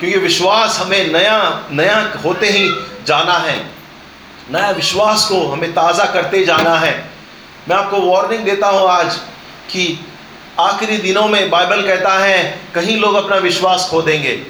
क्योंकि 0.01 0.19
विश्वास 0.19 0.79
हमें 0.79 1.13
नया 1.13 1.63
नया 1.71 2.13
होते 2.25 2.47
ही 2.47 2.69
जाना 3.07 3.33
है। 3.33 3.80
नया 4.49 4.71
विश्वास 4.71 5.25
को 5.29 5.47
हमें 5.47 5.73
ताज़ा 5.73 6.05
करते 6.05 6.45
जाना 6.45 6.75
है। 6.79 6.93
मैं 7.69 7.77
आपको 7.77 8.01
वार्निंग 8.01 8.45
देता 8.45 8.69
हूँ 8.69 8.89
आज 8.89 9.17
कि 9.71 9.99
आखिरी 10.61 10.97
दिनों 10.99 11.27
में 11.29 11.51
बाइबल 11.51 11.83
कहता 11.83 12.19
है, 12.19 12.61
कहीं 12.75 12.97
लोग 12.97 13.15
अपना 13.15 13.37
विश्वास 13.37 13.89
खो 13.91 14.03
देंगे। 14.03 14.41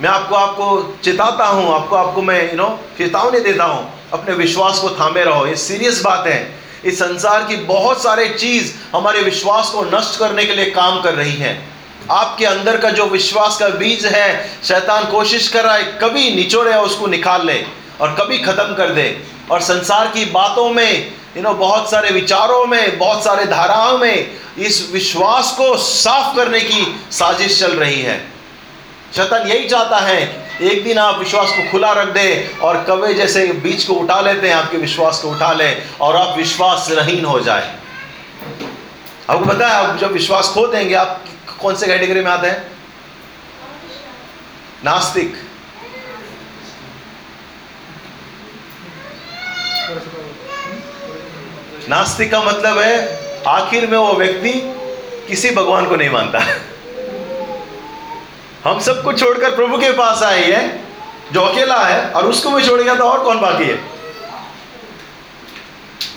मैं 0.00 0.08
आपको 0.10 0.34
आपको 0.34 0.98
चिताता 1.04 1.46
हूँ, 1.46 1.74
आपको 1.74 1.96
आपको 1.96 2.22
मैं 2.22 2.50
यू 2.50 2.56
नो 2.56 2.68
चेतावनी 2.98 3.40
देता 3.40 3.64
हूँ, 3.64 3.88
अपने 4.12 4.34
विश्वास 4.34 4.78
को 4.78 4.90
थामे 4.90 5.24
रहो। 5.24 5.46
ये 5.46 5.56
सीरियस 5.56 6.02
बात 6.02 6.26
है। 6.26 6.38
इस 6.84 6.98
संसार 6.98 7.42
की 7.42 7.56
बहुत 7.56 8.02
सारे 8.02 8.28
चीज़ 8.28 8.72
हमारे 8.94 9.20
विश्वास 9.20 9.70
को 9.70 9.82
नष्ट 9.96 10.18
करने 10.18 10.44
के 10.44 10.54
लिए 10.54 10.70
काम 10.70 11.00
कर 11.02 11.14
रही 11.14 11.34
हैं। 11.36 11.56
आपके 12.10 12.44
अंदर 12.44 12.76
का 12.76 12.90
जो 12.90 13.06
विश्वास 13.06 13.56
का 13.56 13.68
बीज 13.68 14.06
है, 14.06 14.50
शैतान 14.64 15.04
कोशिश 15.04 15.48
कर 15.48 15.64
रहा 15.64 15.74
है, 15.74 15.98
कभी 16.02 16.30
निचोड़े 16.34 16.74
उसको 16.74 17.06
निकाल 17.06 17.46
ले। 17.46 17.64
और 18.00 18.14
कभी 18.14 18.38
ख़त्म 18.38 18.74
कर 18.74 18.90
दे। 18.90 19.06
और 19.50 19.60
संसार 19.60 20.08
की 20.08 20.24
बातों 20.24 20.70
में 20.70 21.12
यू 21.36 21.42
नो 21.42 21.52
बहुत 21.54 21.90
सारे 21.90 22.10
विचारों 22.10 22.64
में, 22.66 22.98
बहुत 22.98 23.24
सारे 23.24 23.44
धाराओं 23.44 23.98
में 23.98 24.30
इस 24.58 24.90
विश्वास 24.92 25.54
को 25.58 25.76
साफ़ 25.76 26.36
करने 26.36 26.60
की 26.60 27.00
साजिश 27.10 27.60
चल 27.60 27.72
रही 27.72 28.00
है। 28.02 28.18
शैतान 29.16 29.46
यही 29.48 29.68
चाहता 29.68 29.96
है, 29.96 30.46
एक 30.62 30.84
दिन 30.84 30.98
आप 30.98 31.18
विश्वास 31.18 31.50
को 31.50 31.70
खुला 31.70 31.92
रख 31.92 32.08
दे 32.08 32.50
और 32.62 32.84
कवे 32.84 33.14
जैसे 33.14 33.46
बीज 33.46 33.84
को 33.84 33.94
उठा 33.94 34.20
लेते 34.20 34.48
हैं, 34.48 34.54
आपके 34.54 34.76
विश्वास 34.76 35.20
को 35.22 35.30
उठा 35.30 35.52
ले 35.52 35.74
और 36.00 36.16
आप 36.16 36.36
विश्वास 36.36 36.88
रहीन 36.90 37.24
हो 37.24 37.40
जाए। 37.40 37.74
आपको 39.30 39.44
पता 39.44 39.68
है, 39.68 39.74
आप 39.74 39.98
जब 39.98 40.12
विश्वास 40.12 40.48
खो 40.48 40.66
देंगे, 40.66 40.94
आप 40.94 41.24
कौन 41.60 41.76
से 41.76 41.86
कैटेगरी 41.86 42.20
में 42.20 42.30
आते 42.30 42.46
हैं? 42.46 42.70
नास्तिक। 44.84 45.47
नास्तिक 51.88 52.30
का 52.30 52.40
मतलब 52.42 52.78
है, 52.78 52.96
आखिर 53.48 53.86
में 53.86 53.96
वो 53.98 54.12
व्यक्ति 54.14 54.52
किसी 55.28 55.50
भगवान 55.50 55.86
को 55.88 55.96
नहीं 55.96 56.10
मानता। 56.10 56.38
हम 58.64 58.80
सबको 58.80 59.12
छोड़कर 59.12 59.54
प्रभु 59.56 59.78
के 59.78 59.90
पास 59.92 60.22
आए 60.22 60.44
हैं, 60.44 60.64
जो 61.32 61.40
अकेला 61.42 61.78
है, 61.78 62.10
और 62.10 62.26
उसको 62.26 62.50
भी 62.50 62.62
गया 62.84 62.94
तो 62.94 63.04
और 63.04 63.24
कौन 63.24 63.40
बाकी 63.40 63.64
है? 63.64 63.78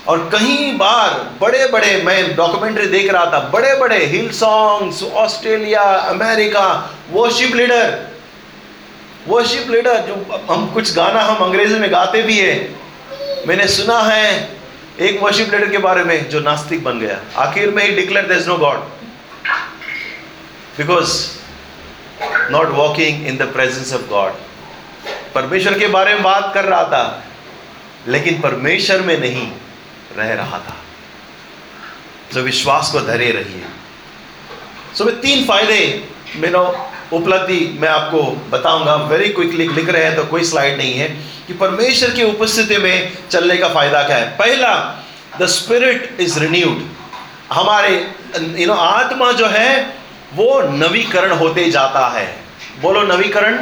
और 0.07 0.29
कई 0.33 0.71
बार 0.77 1.09
बड़े 1.41 1.67
बड़े 1.67 1.95
मैं 2.05 2.35
डॉक्यूमेंट्री 2.35 2.87
देख 2.87 3.11
रहा 3.13 3.25
था 3.25 3.39
बड़े 3.49 3.75
बड़े 3.79 4.05
hill 4.05 4.29
songs 4.33 5.03
Australia 5.03 5.81
America 5.81 6.63
worship 7.11 7.55
leader 7.55 7.97
worship 9.27 9.69
leader 9.71 9.97
जो 10.07 10.15
हम 10.49 10.65
कुछ 10.73 10.93
गाना 10.95 11.21
हम 11.21 11.43
अंग्रेज़ी 11.43 11.79
में 11.79 11.91
गाते 11.91 12.21
भी 12.21 12.37
है, 12.39 12.55
मैंने 13.47 13.67
सुना 13.69 13.99
है 14.01 14.60
एक 14.99 15.21
वर्शिप 15.21 15.51
लीडर 15.51 15.69
के 15.71 15.77
बारे 15.77 16.03
में 16.03 16.29
जो 16.29 16.39
नास्तिक 16.39 16.83
बन 16.83 16.99
गया। 16.99 17.19
आखिर 17.37 17.71
में 17.71 17.83
ही 17.83 17.91
declare 17.95 18.27
there 18.27 18.45
no 18.47 18.57
God 18.57 18.79
because 20.77 21.13
not 22.51 22.69
walking 22.69 23.27
in 23.27 23.37
the 23.37 23.51
presence 23.53 23.93
of 23.93 24.01
God 24.09 24.33
परमेश्वर 25.35 25.79
के 25.79 25.87
बारे 25.87 26.13
में 26.13 26.23
बात 26.23 26.51
कर 26.53 26.65
रहा 26.65 26.83
था, 26.83 27.23
लेकिन 28.07 28.41
परमेश्वर 28.41 29.01
में 29.01 29.17
नहीं 29.19 29.47
रह 30.17 30.33
रहा 30.33 30.59
था। 30.59 30.75
तो 32.33 32.41
विश्वास 32.41 32.91
को 32.91 32.99
धरे 33.01 33.31
रहिए। 33.31 33.63
सो 34.95 35.05
मैं 35.05 35.19
तीन 35.21 35.45
फ़ायदे 35.45 36.07
मेरा 36.35 36.59
उपलब्धि 37.13 37.59
मैं 37.81 37.89
आपको 37.89 38.21
बताऊँगा। 38.49 38.95
वेरी 39.07 39.29
क्विकली 39.29 39.67
लिख 39.69 39.89
रहे 39.89 40.03
हैं 40.03 40.15
तो 40.15 40.23
कोई 40.25 40.43
स्लाइड 40.43 40.77
नहीं 40.77 40.93
है। 40.93 41.09
कि 41.47 41.53
परमेश्वर 41.53 42.09
की 42.09 42.23
उपस्थिति 42.23 42.77
में 42.77 43.17
चलने 43.31 43.57
का 43.57 43.69
फ़ायदा 43.69 44.03
क्या 44.03 44.17
है? 44.17 44.29
पहला 44.29 45.03
द 45.39 45.45
स्पिरिट 45.45 46.17
इज़ 46.19 46.39
रिन्यूड 46.39 46.81
हमारे 47.53 48.11
यू 48.57 48.67
नो 48.67 48.73
आत्मा 48.73 49.31
जो 49.31 49.47
है, 49.47 49.97
वो 50.33 50.61
नवीकरण 50.61 51.31
होते 51.31 51.71
जाता 51.71 52.07
है। 52.07 52.39
बोलो 52.81 53.01
नवीकरण। 53.01 53.57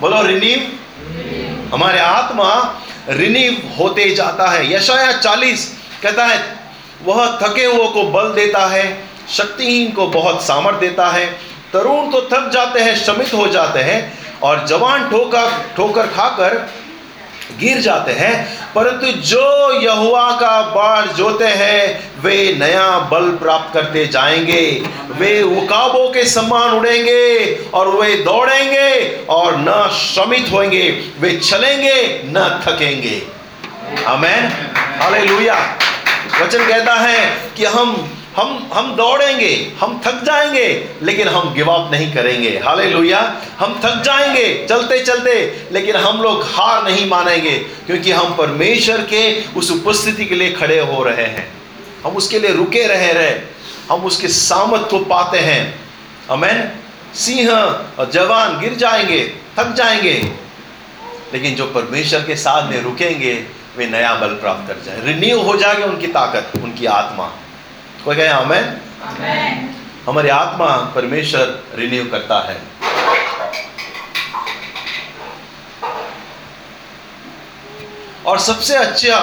बोलो 0.00 0.22
रिन्यू 0.22 0.58
हमारे 1.74 1.98
आत्मा 1.98 2.80
रिन्यू 3.08 3.52
होते 3.78 4.14
जाता 4.14 4.50
है। 4.50 4.74
यशाया 4.74 5.12
चालीस 5.12 5.78
कहता 6.02 6.26
है, 6.26 6.56
वह 7.04 7.38
थके 7.42 7.64
हुए 7.64 7.88
को 7.88 8.02
बल 8.02 8.32
देता 8.34 8.66
है, 8.66 9.04
शक्तिहीन 9.30 9.92
को 9.92 10.06
बहुत 10.06 10.42
सामर्थ 10.42 10.76
देता 10.76 11.08
है, 11.08 11.26
तरुण 11.72 12.10
तो 12.10 12.20
थक 12.32 12.50
जाते 12.52 12.80
हैं 12.80 12.96
श्रमित 12.96 13.34
हो 13.34 13.46
जाते 13.48 13.78
हैं 13.78 14.15
और 14.42 14.66
जवान 14.66 15.10
ठोकर 15.10 15.64
ठोकर 15.76 16.06
खाकर 16.06 16.70
गिर 17.58 17.78
जाते 17.78 18.12
हैं। 18.12 18.58
परंतु 18.74 19.06
जो 19.06 19.72
यहुआ 19.80 20.30
का 20.30 20.62
बाढ़ 20.62 21.06
जोते 21.06 21.44
हैं, 21.44 22.12
वे 22.22 22.56
नया 22.58 22.98
बल 22.98 23.30
प्राप्त 23.30 23.74
करते 23.74 24.06
जाएँगे। 24.06 24.88
वे 25.10 25.42
उकाबों 25.42 26.10
के 26.10 26.24
समान 26.24 26.70
उड़ेंगे 26.70 27.58
और 27.74 27.88
वे 27.88 28.14
दौड़ेंगे 28.16 29.20
और 29.28 29.56
न 29.56 29.90
श्रमित 29.92 30.46
होंगे। 30.52 31.04
वे 31.20 31.36
चलेंगे 31.36 32.22
न 32.24 32.62
थकेंगे। 32.66 33.22
Amen 34.06 34.52
hallelujah. 35.02 35.78
वचन 36.42 36.66
कहता 36.68 36.94
है 36.94 37.38
कि 37.56 37.64
हम 37.64 38.15
हम 38.36 38.70
हम 38.72 38.96
दौड़ेंगे, 38.96 39.72
हम 39.80 40.00
थक 40.06 40.22
जाएँगे, 40.24 40.88
लेकिन 41.02 41.28
हम 41.28 41.54
गिव 41.54 41.68
अप 41.68 41.92
नहीं 41.92 42.14
करेंगे। 42.14 42.48
हाले 42.48 42.84
हम 43.58 43.80
थक 43.84 44.02
जाएँगे, 44.02 44.66
चलते 44.70 45.04
चलते, 45.04 45.64
लेकिन 45.72 45.96
हम 45.96 46.22
लोग 46.22 46.42
हार 46.42 46.84
नहीं 46.84 47.10
मानेंगे, 47.10 47.58
क्योंकि 47.58 48.12
हम 48.12 48.36
परमेश्वर 48.36 48.96
के 48.96 49.44
उस 49.44 49.70
उपस्थिति 49.70 50.24
के 50.24 50.34
लिए 50.34 50.52
खड़े 50.52 50.78
हो 50.78 51.02
रहे 51.04 51.24
हैं। 51.24 51.52
हम 52.04 52.12
उसके 52.12 52.38
लिए 52.38 52.52
रुके 52.52 52.86
रहे 52.86 53.12
रहे। 53.12 53.40
हम 53.90 54.00
उसके 54.00 54.28
सामत 54.28 54.88
को 54.90 54.98
पाते 54.98 55.38
हैं। 55.38 55.80
अमेन 56.30 56.72
सिंह 57.14 57.50
और 57.50 58.10
जवान 58.10 58.60
गिर 58.60 58.74
जाएँगे, 58.74 59.32
थक 59.58 59.72
जाएँगे, 59.72 60.32
लेकिन 61.32 61.54
जो 61.54 61.66
परमेश्वर 61.66 62.20
के 62.20 62.36
साथ 62.36 62.70
में 62.70 62.82
रुकेंगे, 62.82 63.44
वे 63.76 63.86
नया 63.86 64.14
बल 64.14 64.28
प्राप्त 64.28 64.68
कर 64.68 64.82
जाए। 64.86 65.00
रिन्यू 65.04 65.40
हो 65.40 65.56
जाएगी 65.56 65.82
उनकी 65.82 66.06
ताकत, 66.06 66.52
उनकी 66.62 66.86
आत्मा। 66.86 67.32
कोई 68.06 68.16
कहे 68.16 68.26
हमें 68.28 68.80
हमारी 70.06 70.28
आत्मा 70.28 70.66
परमेश्वर 70.94 71.46
रिन्यू 71.76 72.04
करता 72.10 72.38
है। 72.40 72.56
और 78.26 78.38
सबसे 78.40 78.76
अच्छा 78.76 79.18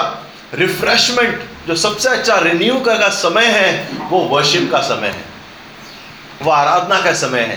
रिफ्रेशमेंट 0.54 1.42
जो 1.66 1.76
सबसे 1.76 2.08
अच्छा 2.08 2.36
रिन्यू 2.38 2.74
का 2.80 3.08
समय 3.10 3.46
है 3.48 3.70
वो 4.10 4.18
वर्शिप 4.28 4.70
का 4.72 4.80
समय 4.82 5.08
है। 5.08 5.24
वो 6.42 6.50
आराधना 6.50 7.00
का 7.00 7.12
समय 7.14 7.40
है। 7.42 7.56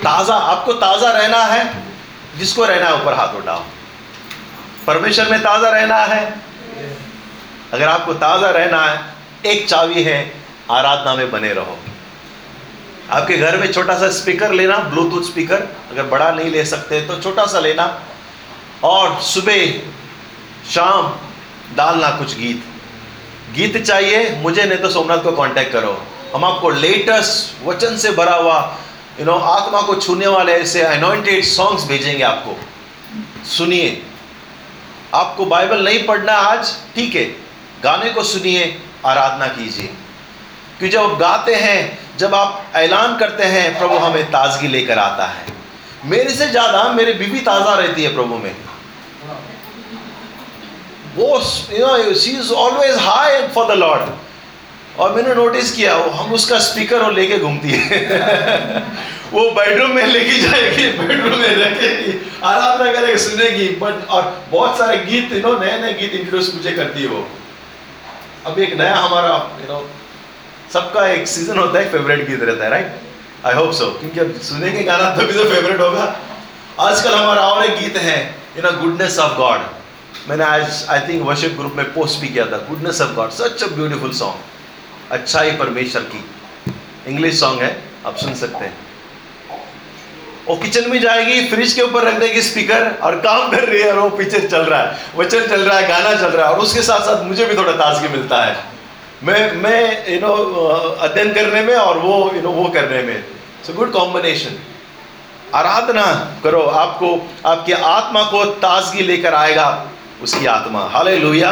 ताज़ा 0.00 0.34
आपको 0.34 0.72
ताज़ा 0.82 1.12
रहना 1.12 1.44
है 1.44 1.62
जिसको 2.38 2.64
रहना 2.64 2.86
है 2.86 2.94
ऊपर 2.94 3.14
हाथ 3.14 3.34
उठाओ। 3.34 3.62
परमेश्वर 4.86 5.30
में 5.30 5.40
ताज़ा 5.40 5.70
रहना 5.70 6.02
है? 6.06 6.22
अगर 7.72 7.88
आपको 7.88 8.14
ताज़ा 8.16 8.50
रहना 8.50 8.84
है 8.84 9.18
एक 9.46 9.68
चाबी 9.68 10.02
है, 10.02 10.34
आराधना 10.70 11.14
में 11.14 11.30
बने 11.30 11.52
रहो। 11.52 11.78
आपके 13.10 13.36
घर 13.36 13.56
में 13.56 13.72
छोटा 13.72 13.98
सा 13.98 14.10
स्पीकर 14.10 14.52
लेना, 14.52 14.76
ब्लूटूथ 14.76 15.22
स्पीकर, 15.22 15.62
अगर 15.90 16.02
बड़ा 16.02 16.30
नहीं 16.30 16.50
ले 16.50 16.64
सकते 16.64 17.00
तो 17.00 17.20
छोटा 17.20 17.46
सा 17.46 17.60
लेना। 17.60 18.02
और 18.84 19.20
सुबह, 19.20 19.72
शाम, 20.70 21.16
डालना 21.76 22.10
कुछ 22.10 22.38
गीत। 22.38 22.64
गीत 23.54 23.84
चाहिए, 23.84 24.30
मुझे 24.30 24.64
नहीं 24.64 24.78
तो 24.78 24.90
सोमनाथ 24.90 25.18
को 25.18 25.32
कांटेक्ट 25.32 25.72
करो। 25.72 26.06
हम 26.34 26.44
आपको 26.44 26.70
लेटेस्ट 26.70 27.66
वचन 27.66 27.96
से 27.96 28.10
भरा 28.10 28.34
हुआ 28.34 28.76
यू 29.20 29.26
नो 29.26 29.32
आत्मा 29.32 29.82
को 29.82 29.94
छूने 29.94 30.26
वाले 30.26 30.52
ऐसे 30.52 30.82
अनोइंटेड 30.82 31.44
सॉन्ग्स 31.44 31.84
भेजेंगे 31.84 32.22
आपको। 32.22 32.60
सुनिए। 33.44 34.02
आपको 35.14 35.44
बाइबल 35.44 35.84
नहीं 35.84 36.06
पढ़ना 36.06 36.32
आज, 36.32 36.74
ठीक 36.94 37.14
है। 37.14 37.24
गाने 37.84 38.10
को 38.10 38.22
सुनिए। 38.22 38.82
आराधना 39.06 39.46
कीजिए। 39.46 39.86
क्योंकि 40.78 40.88
जब 40.88 41.02
आप 41.02 41.18
गाते 41.18 41.54
हैं, 41.54 41.98
जब 42.18 42.34
आप 42.34 42.72
ऐलान 42.76 43.16
करते 43.16 43.44
हैं, 43.44 43.78
प्रभु 43.78 43.96
हमें 43.96 44.24
ताजगी 44.24 44.68
लेकर 44.68 44.98
आता 44.98 45.26
है। 45.26 45.44
मेरे 46.04 46.30
से 46.30 46.46
ज़्यादा 46.46 46.82
मेरी 46.92 47.12
बीवी 47.12 47.40
ताज़ा 47.40 47.74
रहती 47.74 48.02
है 48.02 48.14
प्रभु 48.14 48.34
में। 48.34 48.54
वो 51.16 51.26
you 51.72 51.86
know 51.86 52.14
she 52.14 52.30
is 52.30 52.52
always 52.52 52.96
high 52.96 53.48
for 53.48 53.66
the 53.66 53.78
lord 53.78 55.00
और 55.00 55.14
मैंने 55.14 55.34
नोटिस 55.34 55.72
किया, 55.72 55.96
वो 55.96 56.10
हम 56.10 56.32
उसका 56.32 56.58
स्पीकर 56.58 57.00
और 57.00 57.12
लेके 57.12 57.38
घूमती 57.38 57.70
है। 57.70 57.98
वो 59.32 59.50
बेडरूम 59.50 59.90
में 59.90 60.06
लेके 60.06 60.40
जाएगी 60.40 60.86
बेडरूम 60.98 61.38
में 61.38 61.56
रखेगी, 61.56 62.30
आराधना 62.44 62.92
करेगी, 62.92 63.18
सुनेगी। 63.18 63.68
बट 63.68 64.08
और 64.08 64.44
बहुत 64.50 64.78
सारे 64.78 64.96
गीत 64.96 65.32
यू 65.32 65.40
नो 65.40 65.58
नए 65.58 65.78
नए 65.80 65.92
गीत 65.92 66.12
इंट्रोड्यूस 66.12 66.54
मुझे 66.54 66.72
करती 66.72 67.02
है 67.02 67.08
वो। 67.08 67.28
अब 68.46 68.58
एक 68.58 68.72
नया 68.74 68.96
हमारा 68.96 69.32
यू 69.60 69.66
नो 69.68 69.78
सबका 70.72 71.06
एक 71.06 71.26
सीज़न 71.28 71.58
होता 71.58 71.78
है 71.78 71.90
फेवरेट 71.92 72.26
गीत 72.28 72.42
रहता 72.42 72.64
है 72.64 72.70
राइट 72.70 73.46
आई 73.46 73.54
होप 73.54 73.72
सो 73.72 73.90
क्योंकि 73.90 74.20
अब 74.20 74.40
सुनेंगे 74.42 74.82
गाना, 74.82 75.10
तभी 75.16 75.32
तो 75.32 75.44
फेवरेट 75.44 75.80
होगा। 75.80 76.04
आजकल 76.80 77.14
हमारा 77.14 77.42
और 77.48 77.64
एक 77.64 77.78
गीत 77.80 77.96
है 77.96 78.18
you 78.56 78.62
know 78.62 78.72
goodness 78.80 79.18
of 79.18 79.36
God 79.38 79.60
मैंने 80.28 80.44
आज 80.44 80.84
आई 80.90 81.00
थिंक 81.08 81.22
वर्शिप 81.22 81.56
ग्रुप 81.58 81.74
में 81.76 81.92
पोस्ट 81.94 82.20
भी 82.20 82.28
किया 82.28 82.44
था 82.46 82.58
goodness 82.68 83.00
of 83.00 83.12
God 83.16 83.30
such 83.32 83.62
a 83.62 83.66
beautiful 83.74 84.12
song 84.12 85.12
अच्छाई 85.12 85.50
परमेश्वर 85.56 86.02
की। 86.14 86.24
इंग्लिश 87.06 87.40
सॉन्ग 87.40 87.62
है, 87.62 87.70
आप 88.06 88.16
सुन 88.16 88.34
सकते 88.34 88.64
हैं। 88.64 88.76
वो 90.50 90.56
किचन 90.56 90.88
में 90.90 91.00
जाएगी 91.00 91.42
फ्रिज 91.48 91.72
के 91.72 91.82
ऊपर 91.82 92.04
रख 92.04 92.14
देगी 92.20 92.40
स्पीकर 92.42 92.86
और 93.02 93.16
काम 93.20 93.50
कर 93.50 93.64
रही 93.64 93.80
है 93.82 93.90
और 93.92 93.98
वो 93.98 94.08
पीछे 94.16 94.38
चल 94.40 94.62
रहा 94.62 94.80
है, 94.80 94.96
वचन 95.16 95.46
चल 95.48 95.60
रहा 95.60 95.78
है, 95.78 95.88
गाना 95.88 96.14
चल 96.20 96.30
रहा 96.30 96.46
है 96.46 96.54
और 96.54 96.60
उसके 96.60 96.82
साथ 96.82 97.00
साथ 97.00 97.22
मुझे 97.24 97.44
भी 97.44 97.56
थोड़ा 97.56 97.72
ताजगी 97.74 98.08
मिलता 98.08 98.42
है। 98.44 98.56
मैं 99.24 99.52
मैं 99.54 100.12
यू 100.12 100.20
नो 100.20 100.32
अध्ययन 101.00 101.32
करने 101.34 101.60
में 101.62 101.74
और 101.74 101.98
वो 101.98 102.14
यू 102.34 102.42
नो 102.42 102.50
वो 102.52 102.64
करने 102.70 103.02
में। 103.02 103.24
सो 103.66 103.72
गुड 103.72 103.92
कॉम्बिनेशन 103.92 104.56
आराधना 105.54 106.06
करो, 106.44 106.62
आपको, 106.62 107.08
आपकी 107.46 107.72
आत्मा 107.72 108.22
को 108.24 108.44
ताजगी 108.64 109.02
लेकर 109.02 109.34
आएगा 109.34 109.68
उसकी 110.22 110.46
आत्मा। 110.46 110.80
हाले 110.92 111.16
लोहिया 111.18 111.50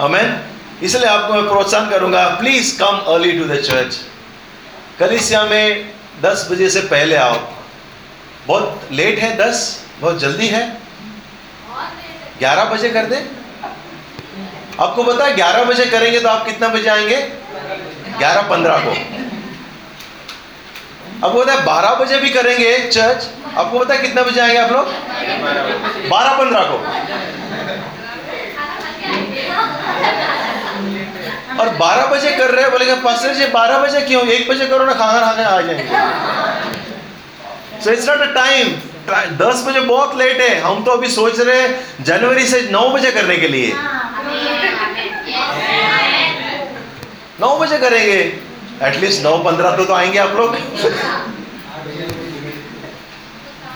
अमेन 0.00 0.38
इसलिए 0.82 1.08
आपको 1.08 1.34
मैं 1.34 1.48
प्रोत्साहन 1.48 1.90
करूँगा 1.90 2.24
please 2.38 2.78
come 2.78 3.02
early 3.08 3.32
to 3.32 3.44
the 3.44 3.60
church 3.62 3.98
कलिसिया 4.98 5.44
में 5.44 5.92
10 6.22 6.46
बजे 6.50 6.68
से 6.70 6.80
पहले 6.88 7.16
आओ। 7.16 7.36
बहुत 8.46 8.88
लेट 8.92 9.18
है 9.18 9.36
10 9.36 9.58
बहुत 10.00 10.18
जल्दी 10.18 10.46
है। 10.48 10.62
11 12.40 12.64
बजे 12.64 12.88
कर 12.88 13.06
दे। 13.06 13.16
आपको 14.80 15.02
पता 15.02 15.24
है 15.24 15.36
11 15.36 15.64
बजे 15.64 15.84
करेंगे 15.86 16.20
तो 16.20 16.28
आप 16.28 16.44
कितना 16.46 16.68
बजे 16.68 16.88
आएँगे? 16.88 17.16
11 18.20 18.42
पंद्रह 18.42 18.78
को। 18.78 18.90
आपको 21.26 21.40
पता 21.40 21.52
है 21.52 21.64
12 21.64 21.94
बजे 21.94 22.18
भी 22.18 22.30
करेंगे 22.30 22.78
चर्च 22.88 23.28
आपको 23.56 23.78
पता 23.78 23.94
है 23.94 24.00
कितना 24.00 24.22
बजे 24.22 24.40
आएँगे 24.40 24.58
आप 24.58 24.72
लोग? 24.72 24.86
12 26.08 26.38
पंद्रह 26.38 26.62
को। 26.62 26.76
और 31.60 31.68
12 31.76 32.06
बजे 32.06 32.30
कर 32.30 32.50
रहे 32.50 32.62
हैं, 32.62 32.70
बोलेंगे 32.72 32.94
जी 33.34 33.46
12 33.46 33.78
बजे 33.78 34.00
क्यों? 34.00 34.22
एक 34.26 34.48
बजे 34.48 34.66
करो 34.66 34.84
ना, 34.84 34.94
खाना 34.94 35.20
खाने 35.20 35.44
आ 35.44 35.60
जाएँगे। 35.60 36.81
So 37.84 37.90
it's 37.90 38.08
not 38.08 38.20
a 38.20 38.32
time 38.34 38.68
दस 39.38 39.64
बजे 39.66 39.80
बहुत 39.80 40.16
लेट 40.18 40.40
है। 40.40 40.60
हम 40.60 40.82
तो 40.84 40.90
अभी 40.90 41.08
सोच 41.10 41.38
रहे 41.40 41.60
हैं 41.62 42.04
जनवरी 42.04 42.46
से 42.46 42.60
नौ 42.70 42.88
बजे 42.90 43.10
करने 43.12 43.36
के 43.36 43.48
लिए। 43.48 43.72
नौ 47.40 47.58
बजे 47.58 47.78
करेंगे। 47.78 48.18
एटलीस्ट 48.82 49.22
नौ 49.22 49.36
पंद्रह 49.38 49.76
तो, 49.76 49.84
तो 49.84 49.94
आएँगे 49.94 50.18
आप 50.18 50.36
लोग। 50.36 50.56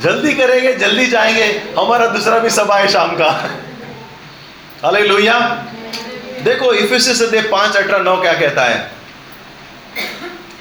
जल्दी 0.02 0.32
करेंगे 0.34 0.72
जल्दी 0.76 1.06
जाएँगे। 1.06 1.44
हमारा 1.78 2.06
दूसरा 2.06 2.38
भी 2.38 2.50
सभा 2.50 2.76
है 2.76 2.88
शाम 2.88 3.16
का। 3.16 3.28
अले 4.84 5.00
लोहिया 5.00 5.38
देखो 6.42 6.72
इफिस 6.74 7.22
पाँच 7.50 7.76
अठारह 7.76 8.02
नौ 8.04 8.16
क्या 8.16 8.32
कहता 8.34 8.64
है। 8.64 8.90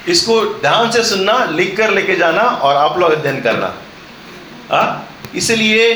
इसको 0.08 0.40
ध्यान 0.60 0.90
से 0.90 1.02
सुनना 1.04 1.44
लिख 1.52 1.76
कर 1.76 1.90
लेके 1.90 2.16
जाना 2.16 2.42
और 2.42 2.76
आप 2.76 2.98
लोग 2.98 3.12
अध्ययन 3.12 3.40
करना। 3.42 3.68
इसलिए 5.34 5.88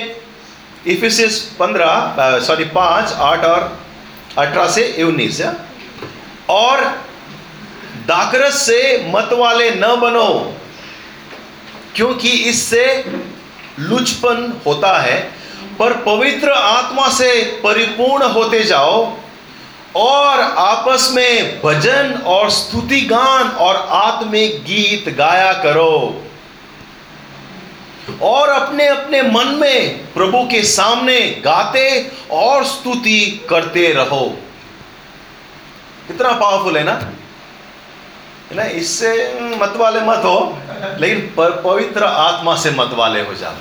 इफिसिस 0.87 1.38
पंद्रह 1.59 2.40
सॉरी 2.40 2.64
पाँच, 2.66 3.12
आठ 3.12 3.44
और 3.44 3.79
अठारह 4.38 4.68
से 4.68 5.03
उन्नीस 5.03 5.40
और 6.51 6.81
दाकरस 8.07 8.62
से 8.62 8.81
मत 9.09 9.29
वाले 9.33 9.70
न 9.73 9.94
बनो, 10.01 10.29
क्योंकि 11.96 12.29
इससे 12.51 12.85
लुचपन 13.81 14.53
होता 14.66 14.96
है, 14.99 15.18
पर 15.79 15.92
पवित्र 16.03 16.51
आत्मा 16.53 17.09
से 17.11 17.33
परिपूर्ण 17.64 18.29
होते 18.31 18.62
जाओ 18.64 19.05
और 19.96 20.40
आपस 20.40 21.11
में 21.12 21.61
भजन 21.62 22.22
और 22.26 22.50
स्तुति 22.50 23.00
गान 23.00 23.48
और 23.48 23.76
आत्मिक 23.90 24.62
गीत 24.64 25.09
गाया 25.09 25.53
करो। 25.53 26.22
और 28.22 28.48
अपने 28.48 28.87
अपने 28.87 29.22
मन 29.22 29.46
में 29.46 29.98
प्रभु 30.14 30.42
के 30.50 30.62
सामने 30.62 31.20
गाते 31.44 32.12
और 32.31 32.64
स्तुति 32.64 33.46
करते 33.50 33.92
रहो। 33.92 34.38
कितना 36.07 36.33
पावरफुल 36.33 36.76
है 36.76 36.85
ना? 36.85 37.00
ना? 38.53 38.64
इससे 38.64 39.40
मत 39.40 39.74
वाले 39.76 40.00
मत 40.00 40.18
हो, 40.18 40.59
लेकिन 40.98 41.35
पवित्र 41.64 42.05
आत्मा 42.05 42.57
से 42.57 42.70
मत 42.70 42.90
वाले 42.92 43.20
हो 43.20 43.35
जाओ। 43.35 43.53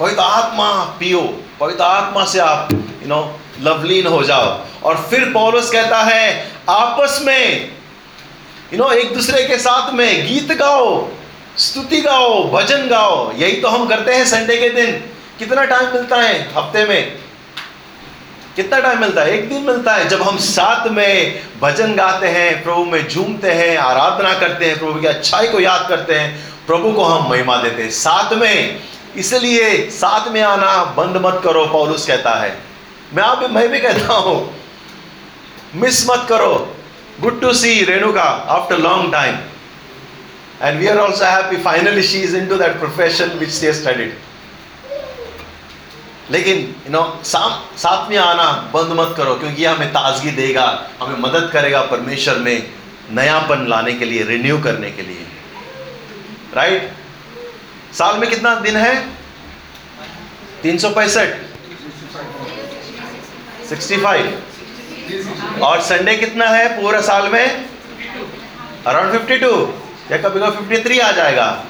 पवित्र 0.00 0.20
आत्मा 0.20 0.84
पियो, 1.00 1.20
पवित्र 1.60 1.82
आत्मा 1.82 2.24
से 2.24 2.38
आप 2.38 2.68
यू 2.72 3.08
नो 3.08 3.40
लवलीन 3.60 4.06
हो 4.06 4.22
जाओ। 4.24 4.60
और 4.84 5.06
फिर 5.10 5.24
पौलुस 5.24 5.70
कहता 5.70 6.02
है, 6.02 6.50
आपस 6.68 7.20
में 7.22 7.70
यू 8.72 8.78
नो 8.78 8.90
एक 8.90 9.14
दूसरे 9.14 9.42
के 9.44 9.58
साथ 9.58 9.92
में 9.92 10.26
गीत 10.26 10.52
गाओ, 10.52 11.08
स्तुति 11.56 12.00
गाओ, 12.00 12.50
भजन 12.50 12.88
गाओ। 12.88 13.32
यही 13.36 13.52
तो 13.52 13.68
हम 13.68 13.86
करते 13.86 14.14
हैं 14.14 14.24
संडे 14.26 14.56
के 14.56 14.68
दिन। 14.68 14.92
कितना 15.38 15.64
टाइम 15.64 15.92
मिलता 15.92 16.16
है 16.16 16.52
हफ़्ते 16.56 16.84
में? 16.84 17.18
कितना 18.56 18.78
टाइम 18.80 19.00
मिलता 19.00 19.22
है? 19.22 19.38
एक 19.38 19.48
दिन 19.48 19.62
मिलता 19.62 19.94
है 19.94 20.08
जब 20.08 20.22
हम 20.22 20.38
साथ 20.38 20.88
में 20.88 21.42
भजन 21.60 21.94
गाते 21.94 22.26
हैं, 22.26 22.62
प्रभु 22.62 22.84
में 22.84 23.08
झूमते 23.08 23.50
हैं, 23.50 23.76
आराधना 23.76 24.34
करते 24.34 24.64
हैं, 24.64 24.78
प्रभु 24.78 25.00
की 25.00 25.06
अच्छाई 25.06 25.48
को 25.48 25.60
याद 25.60 25.86
करते 25.88 26.14
हैं, 26.14 26.52
प्रभु 26.66 26.92
को 26.92 27.04
हम 27.04 27.30
महिमा 27.30 27.56
देते 27.56 27.82
हैं। 27.82 27.90
साथ 27.90 28.32
में, 28.32 28.80
इसलिए 29.16 29.90
साथ 29.90 30.28
में 30.28 30.42
आना 30.42 30.84
बंद 30.84 31.16
मत 31.16 31.40
करो, 31.44 31.66
पौलुस 31.66 32.06
कहता 32.06 32.34
है। 32.34 32.63
मैं 33.14 33.22
आप 33.22 33.38
भी 33.38 33.46
मैं 33.54 33.68
भी 33.70 33.80
कहता 33.80 34.14
हूँ 34.14 34.38
मिस 35.80 35.98
मत 36.10 36.26
करो। 36.28 36.54
Good 37.20 37.40
to 37.40 37.52
see 37.54 37.82
Renuka 37.84 38.22
after 38.52 38.78
long 38.78 39.12
time 39.12 39.36
and 40.62 40.78
we 40.80 40.86
are 40.88 40.98
also 40.98 41.24
happy 41.24 41.56
finally 41.62 42.02
she 42.02 42.20
is 42.20 42.36
into 42.48 42.56
that 42.58 42.78
profession 42.78 43.38
which 43.38 43.50
she 43.50 43.72
studied 43.72 44.16
लेकिन 46.30 46.56
यू 46.86 46.92
नो 46.92 47.02
साथ 47.24 48.10
में 48.10 48.16
आना 48.18 48.50
बंद 48.74 48.92
मत 49.00 49.14
करो, 49.16 49.34
क्योंकि 49.34 49.62
ये 49.62 49.68
हमें 49.68 49.88
ताजगी 49.92 50.30
देगा, 50.32 50.66
हमें 51.00 51.18
मदद 51.20 51.50
करेगा 51.52 51.80
परमेश्वर 51.86 52.38
में 52.38 52.70
नयापन 53.12 53.66
लाने 53.68 53.92
के 53.92 54.04
लिए 54.04 54.22
रिन्यू 54.24 54.58
करने 54.62 54.90
के 54.90 55.02
लिए। 55.02 55.26
राइट 56.54 56.92
साल 57.94 58.18
में 58.18 58.28
कितना 58.30 58.54
दिन 58.60 58.76
है? 58.76 58.94
तीन 60.62 60.78
सौ 60.78 60.90
पैंसठ। 60.90 61.28
Sixty 63.68 63.96
five. 63.96 64.42
और 65.62 65.80
संडे 65.80 66.16
कितना 66.16 66.46
है 66.46 66.82
पूरा 66.82 67.00
साल 67.00 67.28
में? 67.28 67.64
अराउंड 68.86 69.12
फिफ्टी 69.12 69.36
टू 69.36 69.74
या 70.12 70.18
कभी 70.18 70.40
कभी 70.40 70.50
फिफ्टी 70.50 70.88
थ्री 70.88 70.98
आ 70.98 71.12
जाएगा। 71.12 71.64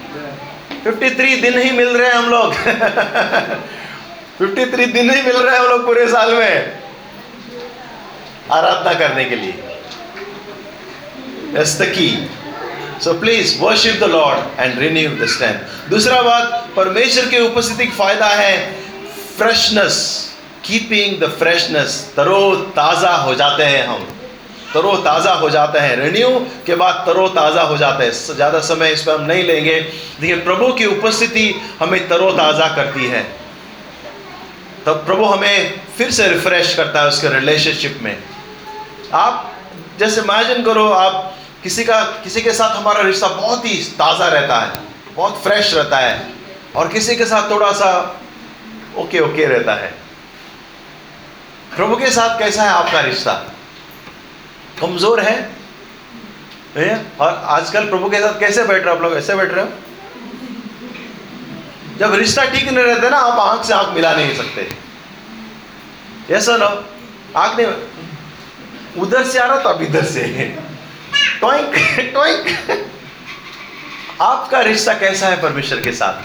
फिफ्टी 0.85 1.11
थ्री 1.11 1.37
दिन 1.37 1.59
ही 1.59 1.70
मिल 1.70 1.88
रहे 1.88 2.09
हैं 2.09 2.14
हम 2.14 2.30
लोग। 2.30 2.54
फिफ्टी 4.38 4.66
थ्री 4.66 4.87
दिन 4.87 5.11
ही 5.11 5.22
मिल 5.22 5.37
रहे 5.37 5.54
हैं 5.54 5.62
हम 5.62 5.68
लोग 5.68 5.87
पूरे 5.87 6.09
साल 6.09 6.35
में। 6.35 6.78
आराधना 8.52 8.94
करने 8.94 9.24
के 9.24 9.37
लिए. 9.37 9.64
So 13.04 13.11
please 13.11 13.48
worship 13.61 13.96
the 14.00 14.09
Lord 14.09 14.38
and 14.59 14.74
renew 14.78 15.09
the 15.09 15.28
strength. 15.28 15.90
दूसरा 15.90 16.22
बात, 16.22 16.68
परमेश्वर 16.76 17.26
की 17.26 17.38
उपस्थिति 17.38 17.87
फ़ायदा 17.87 18.26
है 18.26 18.72
फ्रेशनेस 19.38 20.34
कीपिंग 20.64 21.20
द 21.20 21.31
फ्रेशनेस 21.31 22.12
तरो 22.16 22.55
ताज़ा 22.77 23.14
हो 23.16 23.35
जाते 23.35 23.62
हैं 23.62 23.87
हम। 23.87 24.07
तरो 24.74 24.96
ताज़ा 24.96 25.33
हो 25.33 25.50
जाते 25.50 25.79
हैं। 25.79 25.96
रिन्यू 25.96 26.29
के 26.66 26.74
बाद 26.74 27.03
तरो 27.07 27.29
ताज़ा 27.29 27.62
हो 27.62 27.77
जाते 27.77 28.05
हैं। 28.05 28.12
ज़्यादा 28.37 28.61
समय 28.61 28.92
इस 28.92 29.03
पर 29.03 29.14
हम 29.14 29.24
नहीं 29.24 29.42
लेंगे। 29.42 29.79
लेकिन 30.20 30.40
प्रभु 30.40 30.72
की 30.72 30.87
उपस्थिति 30.87 31.55
हमें 31.81 32.09
तरो 32.09 32.31
ताज़ा 32.33 32.68
करती 32.77 33.07
है। 33.07 33.22
तब 34.87 35.05
प्रभु 35.07 35.24
हमें 35.24 35.81
फिर 35.98 36.11
से 36.11 36.29
रिफ्रेश 36.29 36.74
करता 36.74 37.00
है 37.00 37.09
उसके 37.09 37.29
रिलेशनशिप 37.29 37.98
में। 38.03 38.16
आप 39.14 39.53
जैसे 39.98 40.20
इमेजिन 40.20 40.64
करो, 40.64 40.88
आप 40.88 41.35
किसी 41.62 41.85
का, 41.85 42.00
किसी 42.24 42.40
के 42.42 42.53
साथ 42.53 42.77
हमारा 42.77 43.03
रिश्ता 43.03 43.29
बहुत 43.29 43.64
ही 43.66 43.74
ताज़ा 43.98 44.29
रहता 44.29 44.61
है, 44.61 44.72
बहुत 45.16 45.42
फ्रेश 45.42 45.74
रहता 45.74 45.98
है। 45.98 46.29
और 46.77 46.88
किसी 46.88 47.16
के 47.16 47.24
साथ 47.24 47.50
थोड़ा 47.50 47.72
सा 47.72 47.90
ओके 48.98 49.20
ओके 49.20 49.44
रहता 49.44 49.74
है। 49.74 50.04
प्रभु 51.76 51.96
के 51.96 52.10
साथ 52.10 52.38
कैसा 52.38 52.62
है 52.62 52.68
आपका 52.70 53.00
रिश्ता? 53.00 53.32
कमज़ोर 54.80 55.20
है? 55.20 55.37
और 57.20 57.42
आजकल 57.46 57.88
प्रभु 57.88 58.08
के 58.10 58.18
साथ 58.20 58.38
कैसे 58.40 58.62
बैठ 58.64 58.82
रहे 58.82 58.90
हो 58.90 58.96
आप 58.96 59.02
लोग? 59.02 59.16
ऐसे 59.16 59.34
बैठ 59.37 59.52
रहे 59.52 59.64
हो? 59.64 59.70
जब 61.98 62.14
रिश्ता 62.14 62.44
ठीक 62.44 62.68
नहीं 62.68 62.84
रहता 62.84 63.08
ना, 63.08 63.16
आप 63.16 63.38
आँख 63.40 63.64
से 63.64 63.72
आँख 63.74 63.94
मिला 63.94 64.14
नहीं 64.16 64.34
सकते। 64.37 64.68
ऐसा 66.34 66.54
आँख 67.37 67.56
नहीं 67.58 67.66
उधर 69.02 69.24
से 69.24 69.38
आ 69.38 69.44
रहा 69.46 69.56
तो 69.58 69.68
अब 69.68 69.82
इधर 69.82 70.04
से। 70.04 70.22
टोइंक 71.40 71.74
टोइंक 72.14 72.46
आपका 74.22 74.60
रिश्ता 74.62 74.92
कैसा 74.94 75.28
है 75.28 75.40
परमेश्वर 75.42 75.80
के 75.80 75.92
साथ? 75.92 76.22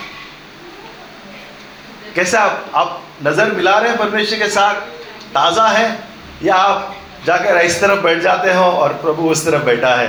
कैसे 2.15 2.37
आप 2.37 2.71
आप 2.75 3.03
नज़र 3.23 3.51
मिला 3.51 3.77
रहे 3.79 3.89
हैं 3.89 3.99
परमेश्वर 3.99 4.39
के 4.39 4.49
साथ? 4.49 4.75
ताज़ा 5.33 5.67
है 5.67 5.87
या 6.43 6.55
आप 6.55 6.95
जाकर 7.25 7.57
इस 7.61 7.79
तरफ़ 7.81 7.99
बैठ 8.03 8.21
जाते 8.21 8.53
हो 8.53 8.63
और 8.63 8.93
प्रभु 9.03 9.29
उस 9.29 9.45
तरफ़ 9.45 9.63
बैठा 9.63 9.95
है? 9.95 10.07